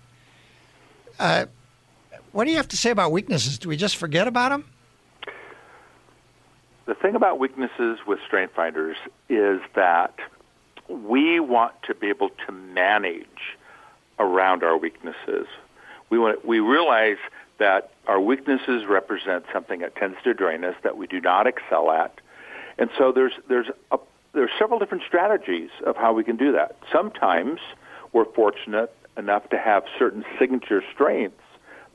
Uh, 1.19 1.47
what 2.31 2.45
do 2.45 2.53
you 2.53 2.59
have 2.59 2.69
to 2.69 2.77
say 2.77 2.91
about 2.91 3.11
weaknesses? 3.11 3.59
Do 3.59 3.69
we 3.69 3.77
just 3.77 3.97
forget 3.97 4.29
about 4.29 4.51
them? 4.51 4.67
The 6.87 6.95
thing 6.95 7.17
about 7.17 7.41
weaknesses 7.41 7.99
with 8.07 8.21
StrengthsFinder 8.31 8.95
is 9.29 9.61
that 9.75 10.15
we 10.89 11.41
want 11.41 11.75
to 11.85 11.95
be 11.95 12.09
able 12.09 12.31
to 12.47 12.53
manage 12.53 13.57
around 14.19 14.63
our 14.63 14.77
weaknesses. 14.77 15.47
We 16.11 16.19
want 16.19 16.45
we 16.45 16.61
realize 16.61 17.19
that 17.59 17.93
our 18.07 18.21
weaknesses 18.21 18.87
represent 18.87 19.45
something 19.53 19.81
that 19.81 19.97
tends 19.97 20.17
to 20.25 20.35
drain 20.35 20.65
us 20.65 20.75
that 20.83 20.97
we 20.97 21.07
do 21.07 21.21
not 21.21 21.47
excel 21.47 21.91
at, 21.91 22.21
and 22.79 22.91
so 22.97 23.13
there's 23.13 23.35
there's 23.49 23.69
a, 23.91 23.99
there's 24.33 24.51
several 24.59 24.79
different 24.79 25.05
strategies 25.07 25.71
of 25.85 25.97
how 25.97 26.13
we 26.13 26.25
can 26.25 26.37
do 26.37 26.53
that. 26.53 26.77
Sometimes 26.93 27.61
we're 28.13 28.25
fortunate 28.25 28.95
enough 29.17 29.49
to 29.51 29.59
have 29.59 29.85
certain 29.99 30.25
signature 30.39 30.83
strengths 30.95 31.43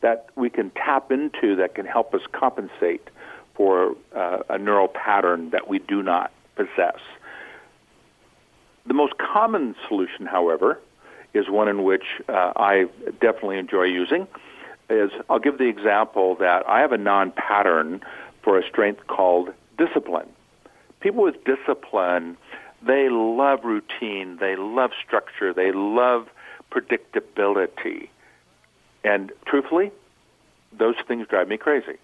that 0.02 0.28
we 0.36 0.50
can 0.50 0.70
tap 0.72 1.12
into 1.12 1.56
that 1.56 1.74
can 1.76 1.86
help 1.86 2.14
us 2.14 2.22
compensate 2.34 3.10
for 3.56 3.96
uh, 4.16 4.40
a 4.50 4.58
neural 4.58 4.90
pattern 4.90 5.50
that 5.52 5.68
we 5.68 5.80
do 5.80 6.04
not 6.04 6.32
possess. 6.56 7.00
The 8.86 8.94
most 8.94 9.18
common 9.18 9.76
solution, 9.88 10.26
however, 10.26 10.80
is 11.34 11.50
one 11.50 11.68
in 11.68 11.84
which 11.84 12.04
uh, 12.28 12.54
I 12.56 12.86
definitely 13.22 13.58
enjoy 13.58 13.84
using. 13.84 14.28
Is 14.90 15.12
I'll 15.30 15.40
give 15.40 15.58
the 15.58 15.70
example 15.70 16.36
that 16.36 16.68
I 16.68 16.82
have 16.82 16.92
a 16.92 16.98
non-pattern 16.98 18.02
for 18.44 18.60
a 18.60 18.68
strength 18.68 19.08
called 19.08 19.54
discipline. 19.78 20.28
People 21.00 21.24
with 21.24 21.44
discipline, 21.46 22.38
they 22.86 23.08
love 23.10 23.64
routine, 23.64 24.38
they 24.40 24.56
love 24.56 24.92
structure, 25.06 25.54
they 25.54 25.72
love 25.72 26.28
predictability. 26.72 28.10
And 29.04 29.32
truthfully, 29.46 29.92
those 30.78 30.96
things 31.08 31.28
drive 31.28 31.48
me 31.48 31.58
crazy. 31.58 31.98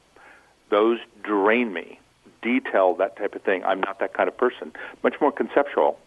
Those 0.69 0.99
drain 1.23 1.73
me. 1.73 1.99
Detail, 2.41 2.95
that 2.95 3.17
type 3.17 3.35
of 3.35 3.41
thing. 3.41 3.63
I'm 3.63 3.81
not 3.81 3.99
that 3.99 4.13
kind 4.13 4.27
of 4.27 4.37
person. 4.37 4.71
Much 5.03 5.15
more 5.19 5.31
conceptual. 5.31 5.99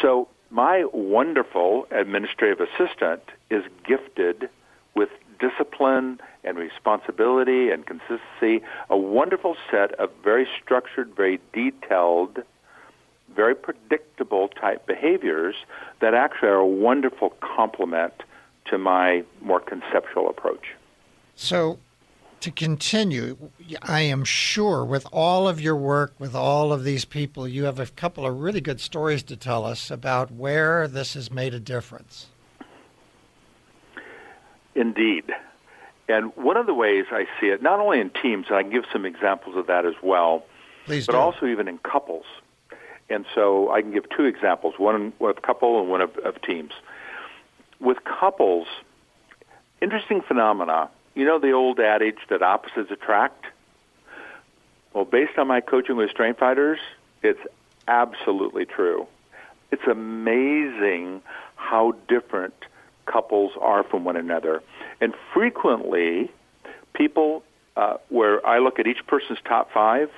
So 0.00 0.28
my 0.50 0.84
wonderful 0.92 1.86
administrative 1.90 2.60
assistant 2.60 3.22
is 3.50 3.64
gifted 3.86 4.48
with 4.94 5.10
discipline 5.38 6.18
and 6.44 6.56
responsibility 6.56 7.70
and 7.70 7.84
consistency, 7.86 8.64
a 8.88 8.96
wonderful 8.96 9.56
set 9.70 9.92
of 9.94 10.10
very 10.22 10.48
structured, 10.62 11.14
very 11.14 11.40
detailed, 11.52 12.42
very 13.34 13.54
predictable 13.54 14.48
type 14.48 14.86
behaviors 14.86 15.56
that 16.00 16.14
actually 16.14 16.48
are 16.48 16.54
a 16.54 16.66
wonderful 16.66 17.30
complement 17.40 18.14
to 18.64 18.78
my 18.78 19.22
more 19.42 19.60
conceptual 19.60 20.28
approach. 20.28 20.74
So, 21.34 21.78
to 22.46 22.52
continue, 22.52 23.50
I 23.82 24.02
am 24.02 24.22
sure 24.22 24.84
with 24.84 25.04
all 25.12 25.48
of 25.48 25.60
your 25.60 25.74
work, 25.74 26.14
with 26.20 26.36
all 26.36 26.72
of 26.72 26.84
these 26.84 27.04
people, 27.04 27.48
you 27.48 27.64
have 27.64 27.80
a 27.80 27.86
couple 27.86 28.24
of 28.24 28.38
really 28.38 28.60
good 28.60 28.80
stories 28.80 29.24
to 29.24 29.36
tell 29.36 29.64
us 29.64 29.90
about 29.90 30.30
where 30.30 30.86
this 30.86 31.14
has 31.14 31.28
made 31.28 31.54
a 31.54 31.58
difference. 31.58 32.28
Indeed. 34.76 35.24
And 36.08 36.36
one 36.36 36.56
of 36.56 36.66
the 36.66 36.74
ways 36.74 37.06
I 37.10 37.26
see 37.40 37.48
it, 37.48 37.62
not 37.62 37.80
only 37.80 37.98
in 37.98 38.10
teams, 38.10 38.46
and 38.48 38.56
I 38.56 38.62
can 38.62 38.70
give 38.70 38.84
some 38.92 39.04
examples 39.04 39.56
of 39.56 39.66
that 39.66 39.84
as 39.84 39.94
well, 40.00 40.44
Please 40.84 41.06
but 41.06 41.14
do. 41.14 41.18
also 41.18 41.46
even 41.46 41.66
in 41.66 41.78
couples. 41.78 42.26
And 43.10 43.26
so 43.34 43.72
I 43.72 43.82
can 43.82 43.90
give 43.90 44.04
two 44.16 44.26
examples, 44.26 44.74
one 44.78 45.12
with 45.18 45.42
couple 45.42 45.80
and 45.80 45.90
one 45.90 46.00
of, 46.00 46.16
of 46.18 46.40
teams. 46.42 46.70
With 47.80 47.98
couples, 48.04 48.68
interesting 49.82 50.22
phenomena 50.22 50.90
you 51.16 51.24
know 51.24 51.40
the 51.40 51.52
old 51.52 51.80
adage 51.80 52.18
that 52.28 52.42
opposites 52.42 52.90
attract? 52.90 53.46
Well, 54.92 55.04
based 55.04 55.36
on 55.38 55.48
my 55.48 55.60
coaching 55.60 55.96
with 55.96 56.10
StrengthsFinder, 56.10 56.76
it's 57.22 57.40
absolutely 57.88 58.66
true. 58.66 59.06
It's 59.72 59.86
amazing 59.90 61.22
how 61.56 61.94
different 62.06 62.54
couples 63.06 63.52
are 63.60 63.82
from 63.82 64.04
one 64.04 64.16
another. 64.16 64.62
And 65.00 65.14
frequently, 65.32 66.30
people, 66.92 67.42
uh, 67.76 67.96
where 68.10 68.46
I 68.46 68.58
look 68.58 68.78
at 68.78 68.86
each 68.86 69.04
person's 69.06 69.38
top 69.44 69.72
five, 69.72 70.10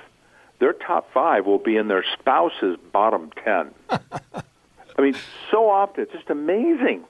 their 0.59 0.73
top 0.73 1.11
five 1.13 1.45
will 1.45 1.57
be 1.59 1.77
in 1.77 1.87
their 1.87 2.03
spouse's 2.19 2.77
bottom 2.91 3.31
10. 3.43 3.71
I 3.89 5.01
mean, 5.01 5.15
so 5.49 5.69
often, 5.69 6.03
it's 6.03 6.11
just 6.11 6.29
amazing. 6.29 7.05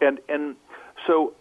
And, 0.00 0.20
and 0.28 0.54
so 1.06 1.34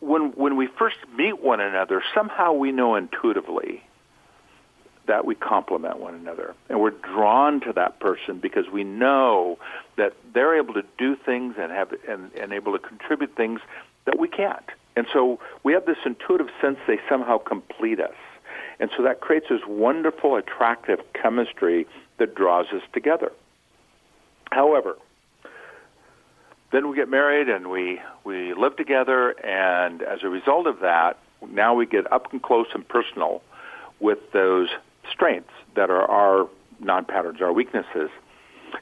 when 0.00 0.32
when 0.32 0.56
we 0.56 0.66
first 0.66 0.96
meet 1.16 1.42
one 1.42 1.60
another, 1.60 2.02
somehow 2.14 2.52
we 2.52 2.72
know 2.72 2.96
intuitively 2.96 3.82
that 5.06 5.24
we 5.24 5.34
complement 5.34 5.98
one 5.98 6.14
another, 6.14 6.54
and 6.68 6.80
we're 6.80 6.90
drawn 6.90 7.60
to 7.60 7.72
that 7.72 8.00
person 8.00 8.38
because 8.38 8.68
we 8.68 8.84
know 8.84 9.58
that 9.96 10.12
they're 10.34 10.56
able 10.56 10.74
to 10.74 10.84
do 10.98 11.16
things 11.16 11.54
and 11.58 11.70
have 11.72 11.92
and, 12.08 12.32
and 12.34 12.52
able 12.52 12.72
to 12.72 12.78
contribute 12.78 13.34
things 13.36 13.60
that 14.04 14.18
we 14.18 14.28
can't. 14.28 14.64
And 14.96 15.06
so 15.12 15.38
we 15.62 15.74
have 15.74 15.86
this 15.86 15.98
intuitive 16.04 16.48
sense 16.60 16.78
they 16.86 16.98
somehow 17.08 17.38
complete 17.38 18.00
us. 18.00 18.14
And 18.80 18.90
so 18.96 19.02
that 19.02 19.20
creates 19.20 19.46
this 19.48 19.60
wonderful, 19.66 20.36
attractive 20.36 21.00
chemistry 21.12 21.86
that 22.18 22.34
draws 22.34 22.66
us 22.72 22.82
together. 22.92 23.32
However, 24.52 24.96
then 26.76 26.90
we 26.90 26.94
get 26.94 27.08
married 27.08 27.48
and 27.48 27.70
we 27.70 27.98
we 28.24 28.52
live 28.52 28.76
together 28.76 29.30
and 29.42 30.02
as 30.02 30.22
a 30.22 30.28
result 30.28 30.66
of 30.66 30.80
that 30.80 31.18
now 31.50 31.74
we 31.74 31.86
get 31.86 32.10
up 32.12 32.30
and 32.32 32.42
close 32.42 32.66
and 32.74 32.86
personal 32.86 33.42
with 33.98 34.18
those 34.32 34.68
strengths 35.10 35.52
that 35.74 35.88
are 35.88 36.04
our 36.10 36.48
non-patterns 36.78 37.40
our 37.40 37.52
weaknesses. 37.52 38.10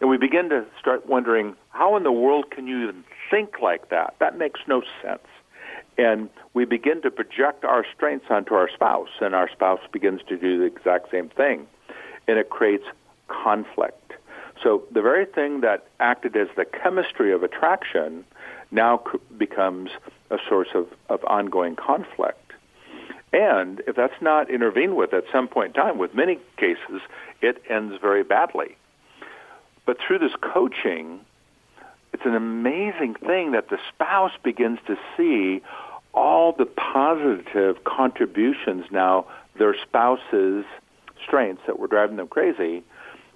And 0.01 0.11
we 0.11 0.17
begin 0.17 0.49
to 0.49 0.65
start 0.81 1.07
wondering 1.07 1.55
how 1.71 1.97
in 1.97 2.03
the 2.03 2.11
world 2.11 2.51
can 2.51 2.67
you 2.67 2.83
even 2.83 3.05
think 3.31 3.61
like 3.63 3.91
that? 3.91 4.17
That 4.19 4.37
makes 4.39 4.61
no 4.67 4.83
sense. 5.01 5.23
And 5.97 6.29
we 6.53 6.65
begin 6.65 7.01
to 7.03 7.13
project 7.13 7.65
our 7.65 7.85
strengths 7.95 8.27
onto 8.29 8.55
our 8.55 8.69
spouse 8.69 9.11
and 9.21 9.37
our 9.37 9.49
spouse 9.49 9.81
begins 9.93 10.21
to 10.29 10.37
do 10.37 10.59
the 10.59 10.65
exact 10.65 11.13
same 11.13 11.29
thing. 11.29 11.69
And 12.27 12.39
it 12.39 12.51
creates 12.51 12.87
conflict 13.29 14.15
so 14.63 14.85
the 14.93 15.03
very 15.03 15.27
thing 15.27 15.61
that 15.61 15.87
acted 16.01 16.37
as 16.37 16.49
the 16.57 16.65
chemistry 16.65 17.33
of 17.33 17.43
attraction 17.43 18.25
now 18.71 19.03
becomes 19.37 19.91
a 20.31 20.39
source 20.49 20.69
of, 20.75 20.89
of 21.09 21.25
ongoing 21.25 21.77
conflict. 21.77 22.53
And 23.33 23.83
if 23.87 23.97
that's 23.97 24.21
not 24.21 24.49
intervened 24.49 24.97
with 24.97 25.13
at 25.13 25.25
some 25.33 25.49
point 25.49 25.77
in 25.77 25.83
time, 25.83 25.99
with 25.99 26.15
many 26.15 26.39
cases, 26.57 27.01
it 27.43 27.63
ends 27.69 27.97
very 28.01 28.23
badly. 28.23 28.77
But 29.87 29.99
through 30.01 30.21
this 30.21 30.35
coaching, 30.41 31.21
it's 32.13 32.25
an 32.25 32.37
amazing 32.37 33.15
thing 33.15 33.53
that 33.53 33.71
the 33.71 33.79
spouse 33.93 34.33
begins 34.43 34.79
to 34.87 34.97
see 35.17 35.63
all 36.13 36.53
the 36.53 36.65
positive 36.65 37.83
contributions 37.85 38.87
now 38.93 39.27
their 39.59 39.75
spouse's 39.83 40.65
strengths 41.25 41.63
that 41.67 41.79
were 41.79 41.87
driving 41.87 42.17
them 42.17 42.29
crazy 42.29 42.83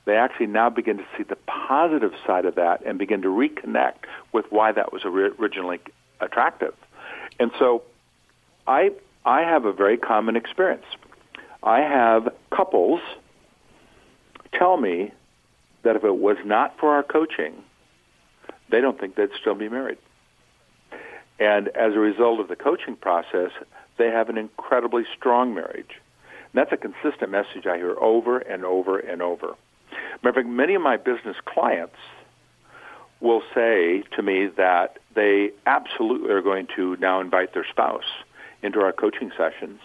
they 0.09 0.17
actually 0.17 0.47
now 0.47 0.71
begin 0.71 0.97
to 0.97 1.05
see 1.19 1.23
the 1.23 1.37
positive 1.47 2.13
side 2.27 2.47
of 2.47 2.55
that 2.55 2.83
and 2.87 2.99
begin 2.99 3.21
to 3.21 3.29
reconnect 3.29 4.07
with 4.33 4.47
why 4.49 4.73
that 4.73 4.91
was 4.91 5.03
originally 5.05 5.81
attractive. 6.19 6.75
And 7.39 7.51
so 7.59 7.83
I 8.67 8.93
I 9.27 9.43
have 9.43 9.67
a 9.67 9.73
very 9.73 9.99
common 9.99 10.35
experience. 10.35 10.87
I 11.63 11.81
have 11.81 12.33
couples 12.51 13.03
tell 14.55 14.79
me 14.79 15.13
that 15.83 15.95
if 15.95 16.05
it 16.05 16.17
was 16.17 16.39
not 16.43 16.79
for 16.81 16.89
our 16.95 17.03
coaching, 17.03 17.53
they 18.71 18.81
don't 18.81 18.99
think 18.99 19.15
they'd 19.15 19.29
still 19.39 19.55
be 19.55 19.69
married. 19.69 19.99
And 21.39 21.69
as 21.69 21.93
a 21.93 21.99
result 21.99 22.41
of 22.41 22.49
the 22.49 22.57
coaching 22.57 22.97
process, 22.97 23.51
they 23.99 24.07
have 24.07 24.31
an 24.31 24.39
incredibly 24.39 25.05
strong 25.19 25.55
marriage. 25.55 26.01
And 26.31 26.55
that's 26.55 26.73
a 26.73 26.79
consistent 26.79 27.31
message 27.31 27.67
I 27.67 27.77
hear 27.77 27.95
over 28.01 28.39
and 28.39 28.65
over 28.65 28.99
and 28.99 29.21
over. 29.21 29.55
Matter 30.23 30.45
many 30.45 30.75
of 30.75 30.83
my 30.83 30.97
business 30.97 31.37
clients 31.45 31.97
will 33.21 33.43
say 33.55 34.03
to 34.17 34.23
me 34.23 34.47
that 34.57 34.99
they 35.15 35.51
absolutely 35.67 36.31
are 36.31 36.43
going 36.43 36.69
to 36.77 36.97
now 36.97 37.21
invite 37.21 37.55
their 37.55 37.67
spouse 37.69 38.05
into 38.63 38.81
our 38.81 38.93
coaching 38.93 39.31
sessions 39.37 39.81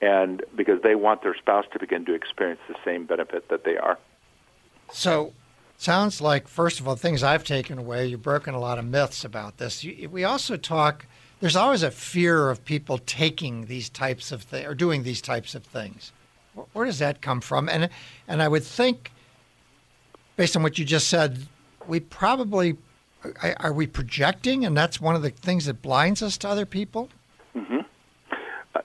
and 0.00 0.42
because 0.56 0.82
they 0.82 0.94
want 0.94 1.22
their 1.22 1.36
spouse 1.36 1.64
to 1.72 1.78
begin 1.78 2.04
to 2.04 2.14
experience 2.14 2.60
the 2.68 2.76
same 2.84 3.04
benefit 3.04 3.48
that 3.48 3.64
they 3.64 3.76
are. 3.76 3.98
So, 4.92 5.32
sounds 5.76 6.20
like 6.20 6.48
first 6.48 6.80
of 6.80 6.86
all, 6.88 6.96
things 6.96 7.22
I've 7.22 7.44
taken 7.44 7.78
away. 7.78 8.06
You've 8.06 8.22
broken 8.22 8.54
a 8.54 8.60
lot 8.60 8.78
of 8.78 8.84
myths 8.84 9.24
about 9.24 9.58
this. 9.58 9.84
We 10.10 10.24
also 10.24 10.56
talk. 10.56 11.06
There's 11.40 11.56
always 11.56 11.84
a 11.84 11.90
fear 11.90 12.50
of 12.50 12.64
people 12.64 12.98
taking 12.98 13.66
these 13.66 13.88
types 13.88 14.32
of 14.32 14.42
things 14.42 14.66
or 14.66 14.74
doing 14.74 15.04
these 15.04 15.20
types 15.20 15.54
of 15.54 15.64
things. 15.64 16.12
Where 16.72 16.86
does 16.86 16.98
that 16.98 17.20
come 17.20 17.40
from? 17.40 17.68
And 17.68 17.90
and 18.26 18.42
I 18.42 18.48
would 18.48 18.64
think, 18.64 19.12
based 20.38 20.56
on 20.56 20.62
what 20.62 20.78
you 20.78 20.84
just 20.86 21.08
said, 21.08 21.46
we 21.86 22.00
probably 22.00 22.78
are 23.58 23.72
we 23.72 23.86
projecting, 23.86 24.64
and 24.64 24.76
that's 24.76 25.00
one 25.00 25.16
of 25.16 25.22
the 25.22 25.30
things 25.30 25.66
that 25.66 25.82
blinds 25.82 26.22
us 26.22 26.38
to 26.38 26.48
other 26.48 26.64
people. 26.64 27.10
Mm-hmm. 27.54 27.80
Uh, 28.74 28.80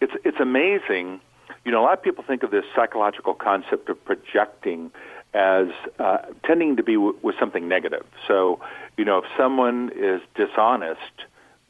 it's 0.00 0.12
it's 0.24 0.38
amazing. 0.38 1.20
You 1.64 1.72
know, 1.72 1.80
a 1.80 1.84
lot 1.84 1.94
of 1.94 2.02
people 2.02 2.22
think 2.22 2.42
of 2.44 2.50
this 2.50 2.64
psychological 2.76 3.34
concept 3.34 3.88
of 3.88 4.02
projecting 4.04 4.92
as 5.34 5.68
uh, 5.98 6.18
tending 6.44 6.76
to 6.76 6.82
be 6.82 6.94
w- 6.94 7.18
with 7.22 7.34
something 7.40 7.66
negative. 7.66 8.06
So, 8.26 8.60
you 8.96 9.04
know, 9.04 9.18
if 9.18 9.24
someone 9.36 9.90
is 9.96 10.20
dishonest, 10.34 11.00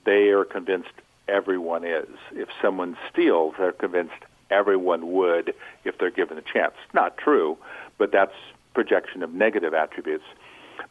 they 0.05 0.29
are 0.29 0.45
convinced 0.45 0.91
everyone 1.29 1.85
is. 1.85 2.09
If 2.33 2.49
someone 2.61 2.97
steals, 3.11 3.55
they're 3.59 3.73
convinced 3.73 4.23
everyone 4.51 5.13
would 5.13 5.55
if 5.85 5.99
they're 5.99 6.11
given 6.11 6.39
a 6.39 6.43
chance. 6.43 6.75
Not 6.93 7.17
true, 7.17 7.59
but 7.99 8.13
that's 8.13 8.35
projection 8.79 9.25
of 9.25 9.35
negative 9.35 9.75
attributes. 9.75 10.23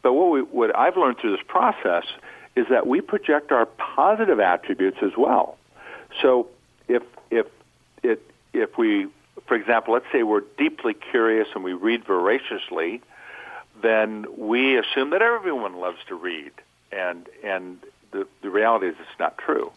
But 0.02 0.12
what, 0.12 0.30
we, 0.30 0.40
what 0.42 0.76
I've 0.76 0.98
learned 0.98 1.16
through 1.18 1.30
this 1.30 1.46
process 1.48 2.04
is 2.54 2.66
that 2.68 2.86
we 2.86 3.00
project 3.00 3.50
our 3.50 3.64
positive 3.64 4.40
attributes 4.40 4.98
as 5.00 5.12
well. 5.16 5.56
So 6.20 6.48
if 6.86 7.02
if 7.30 7.46
it 8.02 8.20
if 8.52 8.76
we, 8.76 9.06
for 9.46 9.54
example, 9.54 9.94
let's 9.94 10.04
say 10.12 10.22
we're 10.22 10.48
deeply 10.58 10.92
curious 10.92 11.48
and 11.54 11.64
we 11.64 11.72
read 11.72 12.04
voraciously, 12.04 13.00
then 13.80 14.26
we 14.36 14.76
assume 14.76 15.08
that 15.14 15.22
everyone 15.22 15.76
loves 15.76 16.00
to 16.08 16.14
read, 16.14 16.52
and 16.92 17.26
and 17.42 17.78
the 18.10 18.26
the 18.42 18.50
reality 18.50 18.88
is 18.88 18.96
it's 19.00 19.18
not 19.18 19.38
true. 19.38 19.72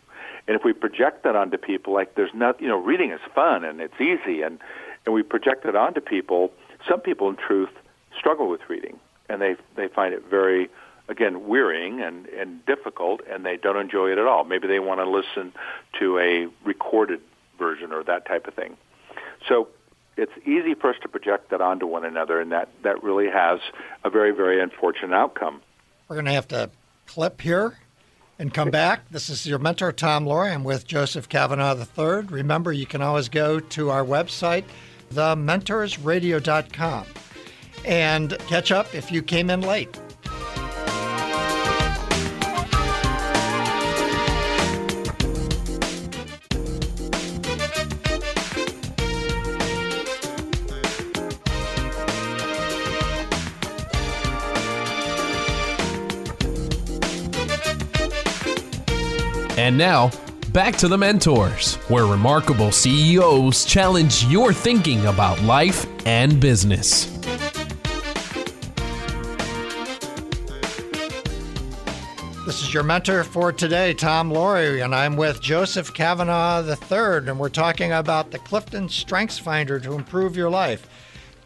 And 0.47 0.57
if 0.57 0.65
we 0.65 0.73
project 0.73 1.23
that 1.23 1.37
onto 1.37 1.57
people, 1.57 1.93
like 1.93 2.15
there's 2.15 2.33
not, 2.33 2.59
you 2.59 2.67
know, 2.67 2.77
reading 2.77 3.11
is 3.11 3.21
fun 3.33 3.63
and 3.63 3.79
it's 3.79 4.01
easy, 4.01 4.41
and 4.41 4.59
and 5.05 5.15
we 5.15 5.23
project 5.23 5.65
it 5.65 5.77
onto 5.77 6.01
people. 6.01 6.51
Some 6.89 6.99
people, 6.99 7.29
in 7.29 7.35
truth, 7.35 7.69
struggle 8.21 8.47
with 8.47 8.61
reading, 8.69 8.99
and 9.27 9.41
they 9.41 9.55
they 9.75 9.87
find 9.87 10.13
it 10.13 10.23
very 10.29 10.69
again 11.09 11.47
wearying 11.47 11.99
and 12.01 12.27
and 12.27 12.63
difficult, 12.65 13.21
and 13.29 13.45
they 13.45 13.57
don't 13.57 13.77
enjoy 13.77 14.11
it 14.11 14.19
at 14.19 14.27
all. 14.27 14.43
Maybe 14.45 14.67
they 14.67 14.79
want 14.79 14.99
to 14.99 15.09
listen 15.09 15.51
to 15.99 16.19
a 16.19 16.47
recorded 16.63 17.19
version 17.57 17.91
or 17.91 18.03
that 18.03 18.25
type 18.25 18.47
of 18.47 18.53
thing. 18.53 18.77
So 19.47 19.67
it's 20.17 20.31
easy 20.45 20.75
for 20.75 20.91
us 20.91 20.97
to 21.01 21.09
project 21.09 21.49
that 21.49 21.61
onto 21.61 21.87
one 21.87 22.05
another, 22.05 22.39
and 22.39 22.51
that 22.51 22.69
that 22.83 23.03
really 23.03 23.29
has 23.29 23.59
a 24.03 24.09
very 24.09 24.31
very 24.31 24.61
unfortunate 24.61 25.15
outcome. 25.15 25.61
We're 26.07 26.17
going 26.17 26.25
to 26.25 26.33
have 26.33 26.47
to 26.49 26.69
clip 27.07 27.41
here 27.41 27.79
and 28.37 28.53
come 28.53 28.69
back. 28.69 29.09
This 29.09 29.29
is 29.29 29.45
your 29.47 29.59
mentor, 29.59 29.91
Tom 29.91 30.25
Loarie. 30.25 30.53
I'm 30.53 30.63
with 30.63 30.85
Joseph 30.85 31.27
Cavanaugh 31.29 31.75
III. 31.75 32.27
Remember, 32.27 32.71
you 32.73 32.85
can 32.85 33.01
always 33.01 33.29
go 33.29 33.59
to 33.59 33.89
our 33.89 34.03
website, 34.03 34.65
thementorsradio.com 35.13 37.05
and 37.85 38.37
catch 38.47 38.71
up 38.71 38.93
if 38.93 39.11
you 39.11 39.21
came 39.21 39.49
in 39.49 39.61
late. 39.61 39.99
And 59.57 59.77
now, 59.77 60.09
back 60.53 60.75
to 60.77 60.87
the 60.87 60.97
mentors, 60.97 61.75
where 61.87 62.05
remarkable 62.05 62.71
CEOs 62.71 63.63
challenge 63.63 64.25
your 64.25 64.51
thinking 64.51 65.05
about 65.05 65.39
life 65.43 65.85
and 66.05 66.41
business. 66.41 67.05
This 72.51 72.63
is 72.63 72.73
your 72.73 72.83
mentor 72.83 73.23
for 73.23 73.53
today, 73.53 73.93
Tom 73.93 74.29
Loarie, 74.29 74.83
and 74.83 74.93
I'm 74.93 75.15
with 75.15 75.39
Joseph 75.39 75.93
Cavanaugh 75.93 76.61
III, 76.61 77.29
and 77.29 77.39
we're 77.39 77.47
talking 77.47 77.93
about 77.93 78.31
the 78.31 78.39
Clifton 78.39 78.89
Strengths 78.89 79.39
Finder 79.39 79.79
to 79.79 79.93
improve 79.93 80.35
your 80.35 80.49
life. 80.49 80.85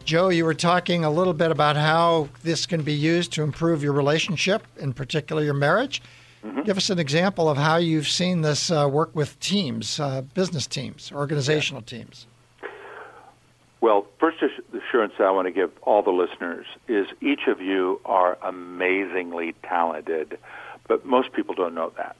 Joe, 0.04 0.30
you 0.30 0.44
were 0.44 0.52
talking 0.52 1.04
a 1.04 1.10
little 1.10 1.32
bit 1.32 1.52
about 1.52 1.76
how 1.76 2.28
this 2.42 2.66
can 2.66 2.82
be 2.82 2.92
used 2.92 3.32
to 3.34 3.44
improve 3.44 3.84
your 3.84 3.92
relationship, 3.92 4.66
in 4.78 4.92
particular 4.92 5.44
your 5.44 5.54
marriage. 5.54 6.02
Mm-hmm. 6.44 6.62
Give 6.62 6.76
us 6.76 6.90
an 6.90 6.98
example 6.98 7.48
of 7.48 7.56
how 7.56 7.76
you've 7.76 8.08
seen 8.08 8.40
this 8.40 8.72
uh, 8.72 8.88
work 8.90 9.14
with 9.14 9.38
teams, 9.38 10.00
uh, 10.00 10.22
business 10.34 10.66
teams, 10.66 11.12
organizational 11.12 11.82
teams. 11.82 12.26
Well, 13.80 14.08
first 14.18 14.38
assurance 14.42 15.12
I 15.20 15.30
want 15.30 15.46
to 15.46 15.52
give 15.52 15.70
all 15.82 16.02
the 16.02 16.10
listeners 16.10 16.66
is 16.88 17.06
each 17.20 17.46
of 17.46 17.60
you 17.60 18.00
are 18.04 18.36
amazingly 18.42 19.54
talented 19.62 20.38
but 20.88 21.04
most 21.04 21.32
people 21.32 21.54
don't 21.54 21.74
know 21.74 21.92
that. 21.96 22.16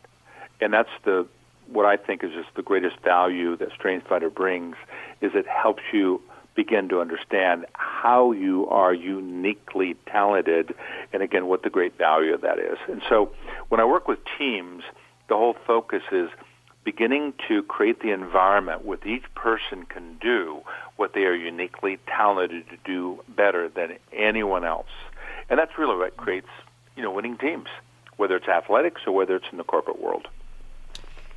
And 0.61 0.73
that's 0.73 0.91
the 1.05 1.27
what 1.69 1.85
I 1.85 1.97
think 1.97 2.23
is 2.23 2.31
just 2.33 2.49
the 2.55 2.63
greatest 2.63 2.97
value 3.01 3.57
that 3.57 3.71
StrengthsFinder 3.73 4.33
brings 4.33 4.77
is 5.21 5.33
it 5.35 5.47
helps 5.49 5.83
you 5.93 6.23
begin 6.55 6.89
to 6.89 7.01
understand 7.01 7.67
how 7.75 8.33
you 8.33 8.69
are 8.69 8.95
uniquely 8.95 9.95
talented 10.07 10.75
and 11.13 11.23
again 11.23 11.47
what 11.47 11.63
the 11.63 11.71
great 11.71 11.99
value 11.99 12.33
of 12.33 12.41
that 12.43 12.59
is. 12.59 12.79
And 12.89 13.03
so 13.09 13.33
when 13.69 13.81
I 13.81 13.85
work 13.85 14.09
with 14.09 14.19
teams, 14.39 14.85
the 15.29 15.35
whole 15.35 15.57
focus 15.67 16.03
is 16.13 16.31
beginning 16.85 17.35
to 17.49 17.65
create 17.65 18.01
the 18.01 18.13
environment 18.13 18.85
where 18.85 18.99
each 19.05 19.25
person 19.35 19.85
can 19.87 20.17
do 20.21 20.61
what 20.95 21.15
they 21.15 21.25
are 21.25 21.35
uniquely 21.35 21.99
talented 22.07 22.65
to 22.71 22.77
do 22.85 23.21
better 23.29 23.69
than 23.69 23.99
anyone 24.13 24.65
else. 24.65 24.87
And 25.51 25.59
that's 25.59 25.77
really 25.77 25.97
what 25.97 26.17
creates, 26.17 26.49
you 26.97 27.03
know, 27.03 27.11
winning 27.11 27.37
teams 27.37 27.67
whether 28.17 28.37
it's 28.37 28.49
athletics 28.49 29.03
or 29.07 29.13
whether 29.13 29.37
it's 29.37 29.47
in 29.51 29.59
the 29.59 29.65
corporate 29.65 30.01
world. 30.01 30.29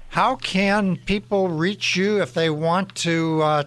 How 0.09 0.36
can 0.36 0.97
people 0.97 1.49
reach 1.49 1.95
you 1.95 2.21
if 2.21 2.34
they 2.34 2.49
want 2.49 2.95
to 2.95 3.41
uh, 3.41 3.63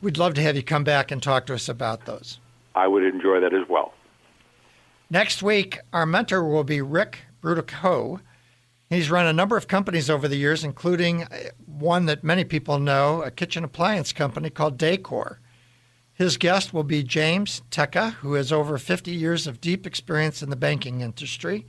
we'd 0.00 0.18
love 0.18 0.34
to 0.34 0.42
have 0.42 0.56
you 0.56 0.62
come 0.62 0.84
back 0.84 1.10
and 1.10 1.22
talk 1.22 1.46
to 1.46 1.54
us 1.54 1.68
about 1.68 2.06
those. 2.06 2.38
I 2.74 2.86
would 2.86 3.04
enjoy 3.04 3.40
that 3.40 3.54
as 3.54 3.68
well. 3.68 3.92
Next 5.10 5.42
week, 5.42 5.78
our 5.92 6.06
mentor 6.06 6.44
will 6.44 6.64
be 6.64 6.80
Rick 6.80 7.18
Brutico. 7.42 8.20
He's 8.88 9.10
run 9.10 9.26
a 9.26 9.32
number 9.32 9.56
of 9.56 9.68
companies 9.68 10.08
over 10.08 10.28
the 10.28 10.36
years, 10.36 10.62
including 10.62 11.24
uh, 11.24 11.50
one 11.66 12.06
that 12.06 12.22
many 12.22 12.44
people 12.44 12.78
know, 12.78 13.22
a 13.22 13.30
kitchen 13.30 13.64
appliance 13.64 14.12
company 14.12 14.50
called 14.50 14.78
Dacor. 14.78 15.38
His 16.12 16.36
guest 16.36 16.74
will 16.74 16.84
be 16.84 17.02
James 17.02 17.62
Tecca, 17.70 18.12
who 18.14 18.34
has 18.34 18.52
over 18.52 18.78
50 18.78 19.10
years 19.10 19.46
of 19.46 19.60
deep 19.60 19.86
experience 19.86 20.42
in 20.42 20.50
the 20.50 20.56
banking 20.56 21.00
industry. 21.00 21.66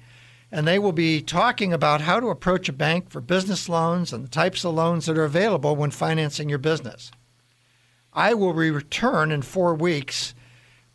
And 0.52 0.68
they 0.68 0.78
will 0.78 0.92
be 0.92 1.22
talking 1.22 1.72
about 1.72 2.02
how 2.02 2.20
to 2.20 2.28
approach 2.28 2.68
a 2.68 2.74
bank 2.74 3.10
for 3.10 3.22
business 3.22 3.70
loans 3.70 4.12
and 4.12 4.24
the 4.24 4.30
types 4.30 4.66
of 4.66 4.74
loans 4.74 5.06
that 5.06 5.18
are 5.18 5.24
available 5.24 5.76
when 5.76 5.90
financing 5.90 6.50
your 6.50 6.58
business. 6.58 7.12
I 8.14 8.34
will 8.34 8.54
return 8.54 9.32
in 9.32 9.42
four 9.42 9.74
weeks 9.74 10.34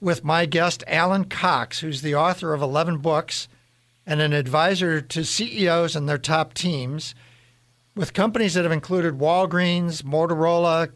with 0.00 0.24
my 0.24 0.46
guest, 0.46 0.84
Allan 0.86 1.24
Cox, 1.24 1.80
who's 1.80 2.02
the 2.02 2.14
author 2.14 2.52
of 2.52 2.62
11 2.62 2.98
books 2.98 3.48
and 4.06 4.20
an 4.20 4.32
advisor 4.32 5.00
to 5.00 5.24
CEOs 5.24 5.96
and 5.96 6.08
their 6.08 6.18
top 6.18 6.54
teams 6.54 7.14
with 7.94 8.12
companies 8.12 8.54
that 8.54 8.64
have 8.64 8.72
included 8.72 9.18
Walgreens, 9.18 10.02
Motorola, 10.02 10.92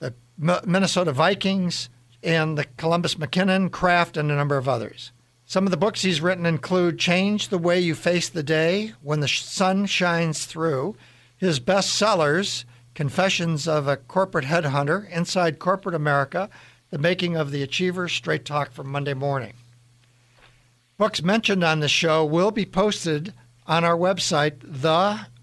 the 0.00 0.14
Minnesota 0.36 1.12
Vikings, 1.12 1.88
and 2.22 2.58
the 2.58 2.64
Columbus 2.76 3.14
McKinnon, 3.14 3.70
Kraft, 3.70 4.16
and 4.16 4.30
a 4.30 4.34
number 4.34 4.56
of 4.56 4.68
others. 4.68 5.12
Some 5.46 5.66
of 5.66 5.70
the 5.70 5.76
books 5.76 6.02
he's 6.02 6.20
written 6.20 6.46
include 6.46 6.98
Change 6.98 7.48
the 7.48 7.58
Way 7.58 7.80
You 7.80 7.94
Face 7.94 8.28
the 8.28 8.42
Day, 8.42 8.94
When 9.02 9.20
the 9.20 9.28
Sun 9.28 9.86
Shines 9.86 10.44
Through, 10.44 10.96
his 11.36 11.60
best 11.60 11.90
sellers, 11.94 12.64
Confessions 12.94 13.66
of 13.66 13.88
a 13.88 13.96
Corporate 13.96 14.44
Headhunter, 14.44 15.10
Inside 15.10 15.58
Corporate 15.58 15.94
America, 15.94 16.50
The 16.90 16.98
Making 16.98 17.36
of 17.36 17.50
the 17.50 17.62
Achiever, 17.62 18.06
Straight 18.08 18.44
Talk 18.44 18.72
from 18.72 18.88
Monday 18.88 19.14
Morning. 19.14 19.54
Books 20.98 21.22
mentioned 21.22 21.64
on 21.64 21.80
the 21.80 21.88
show 21.88 22.22
will 22.24 22.50
be 22.50 22.66
posted 22.66 23.32
on 23.66 23.82
our 23.82 23.96
website, 23.96 24.58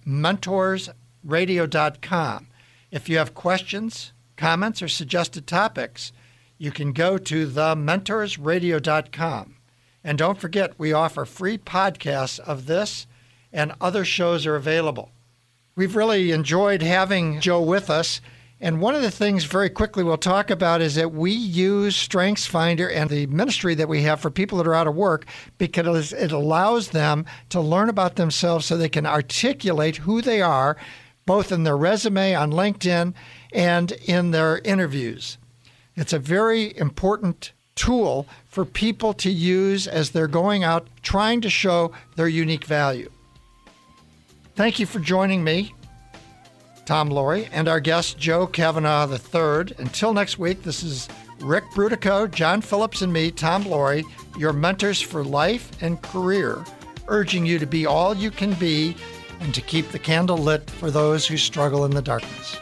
thementorsradio.com. 0.06 2.47
If 2.91 3.10
you 3.10 3.18
have 3.18 3.34
questions, 3.34 4.14
comments, 4.38 4.82
or 4.82 4.88
suggested 4.88 5.45
topics, 5.47 6.14
you 6.58 6.72
can 6.72 6.93
go 6.93 7.18
to 7.18 7.47
thementorsradio.com. 7.47 9.56
And 10.04 10.18
don't 10.18 10.39
forget, 10.39 10.80
we 10.80 10.93
offer 10.93 11.26
free 11.26 11.58
podcasts 11.58 12.39
of 12.39 12.68
this, 12.68 13.06
and 13.52 13.74
other 13.82 14.06
shows 14.06 14.45
are 14.45 14.56
available. 14.56 15.12
We've 15.80 15.95
really 15.95 16.32
enjoyed 16.32 16.82
having 16.82 17.39
Joe 17.39 17.61
with 17.61 17.89
us. 17.89 18.19
And 18.59 18.82
one 18.82 18.95
of 18.95 19.01
the 19.01 19.09
things, 19.09 19.45
very 19.45 19.69
quickly, 19.69 20.03
we'll 20.03 20.17
talk 20.17 20.49
about 20.49 20.82
is 20.82 20.95
that 20.95 21.13
we 21.13 21.32
use 21.32 21.95
StrengthsFinder 21.95 22.93
and 22.93 23.09
the 23.09 23.27
ministry 23.27 23.75
that 23.75 23.88
we 23.88 24.01
have 24.01 24.19
for 24.19 24.30
people 24.30 24.57
that 24.57 24.67
are 24.67 24.75
out 24.75 24.88
of 24.88 24.95
work 24.95 25.25
because 25.57 26.11
it 26.11 26.34
allows 26.34 26.89
them 26.89 27.25
to 27.47 27.61
learn 27.61 27.88
about 27.88 28.17
themselves 28.17 28.65
so 28.65 28.75
they 28.75 28.89
can 28.89 29.05
articulate 29.05 29.95
who 29.95 30.21
they 30.21 30.41
are, 30.41 30.75
both 31.25 31.49
in 31.49 31.63
their 31.63 31.77
resume 31.77 32.36
on 32.36 32.51
LinkedIn 32.51 33.13
and 33.53 33.93
in 34.03 34.32
their 34.32 34.57
interviews. 34.65 35.38
It's 35.95 36.11
a 36.11 36.19
very 36.19 36.77
important 36.77 37.53
tool 37.75 38.27
for 38.49 38.65
people 38.65 39.13
to 39.13 39.32
use 39.32 39.88
as 39.88 40.09
they're 40.09 40.27
going 40.27 40.61
out 40.61 40.89
trying 41.03 41.39
to 41.39 41.49
show 41.49 41.93
their 42.17 42.27
unique 42.27 42.65
value. 42.65 43.09
Thank 44.60 44.78
you 44.78 44.86
for 44.86 44.99
joining 44.99 45.41
me, 45.41 45.74
Tom 46.84 47.10
Loarie, 47.10 47.47
and 47.53 47.70
our 47.70 47.80
guest, 47.80 48.18
Joe 48.20 48.45
Cavanaugh 48.45 49.10
III. 49.10 49.74
Until 49.78 50.14
next 50.14 50.38
week, 50.38 50.64
this 50.64 50.84
is 50.84 51.07
Rick 51.39 51.64
Brutico, 51.74 52.30
John 52.30 52.60
Phillips, 52.60 53.01
and 53.01 53.14
me, 53.14 53.32
Tom 53.32 53.64
Loarie, 53.64 54.03
your 54.38 54.51
mentors 54.51 54.99
for 54.99 55.24
life 55.24 55.72
and 55.82 56.01
career, 56.01 56.62
urging 57.07 57.45
you 57.45 57.57
to 57.57 57.66
be 57.66 57.86
all 57.86 58.14
you 58.14 58.30
can 58.30 58.53
be 58.55 58.97
and 59.39 59.55
to 59.55 59.62
keep 59.62 59.88
the 59.91 59.97
candle 59.97 60.38
lit 60.38 60.70
for 60.70 60.91
those 60.91 61.26
who 61.26 61.38
struggle 61.38 61.86
in 61.86 61.91
the 61.91 62.01
darkness. 62.01 62.57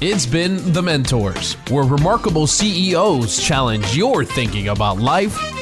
It's 0.00 0.26
been 0.26 0.72
The 0.72 0.80
Mentors, 0.80 1.54
where 1.70 1.82
remarkable 1.82 2.46
CEOs 2.46 3.42
challenge 3.42 3.96
your 3.96 4.24
thinking 4.24 4.68
about 4.68 4.98
life 4.98 5.36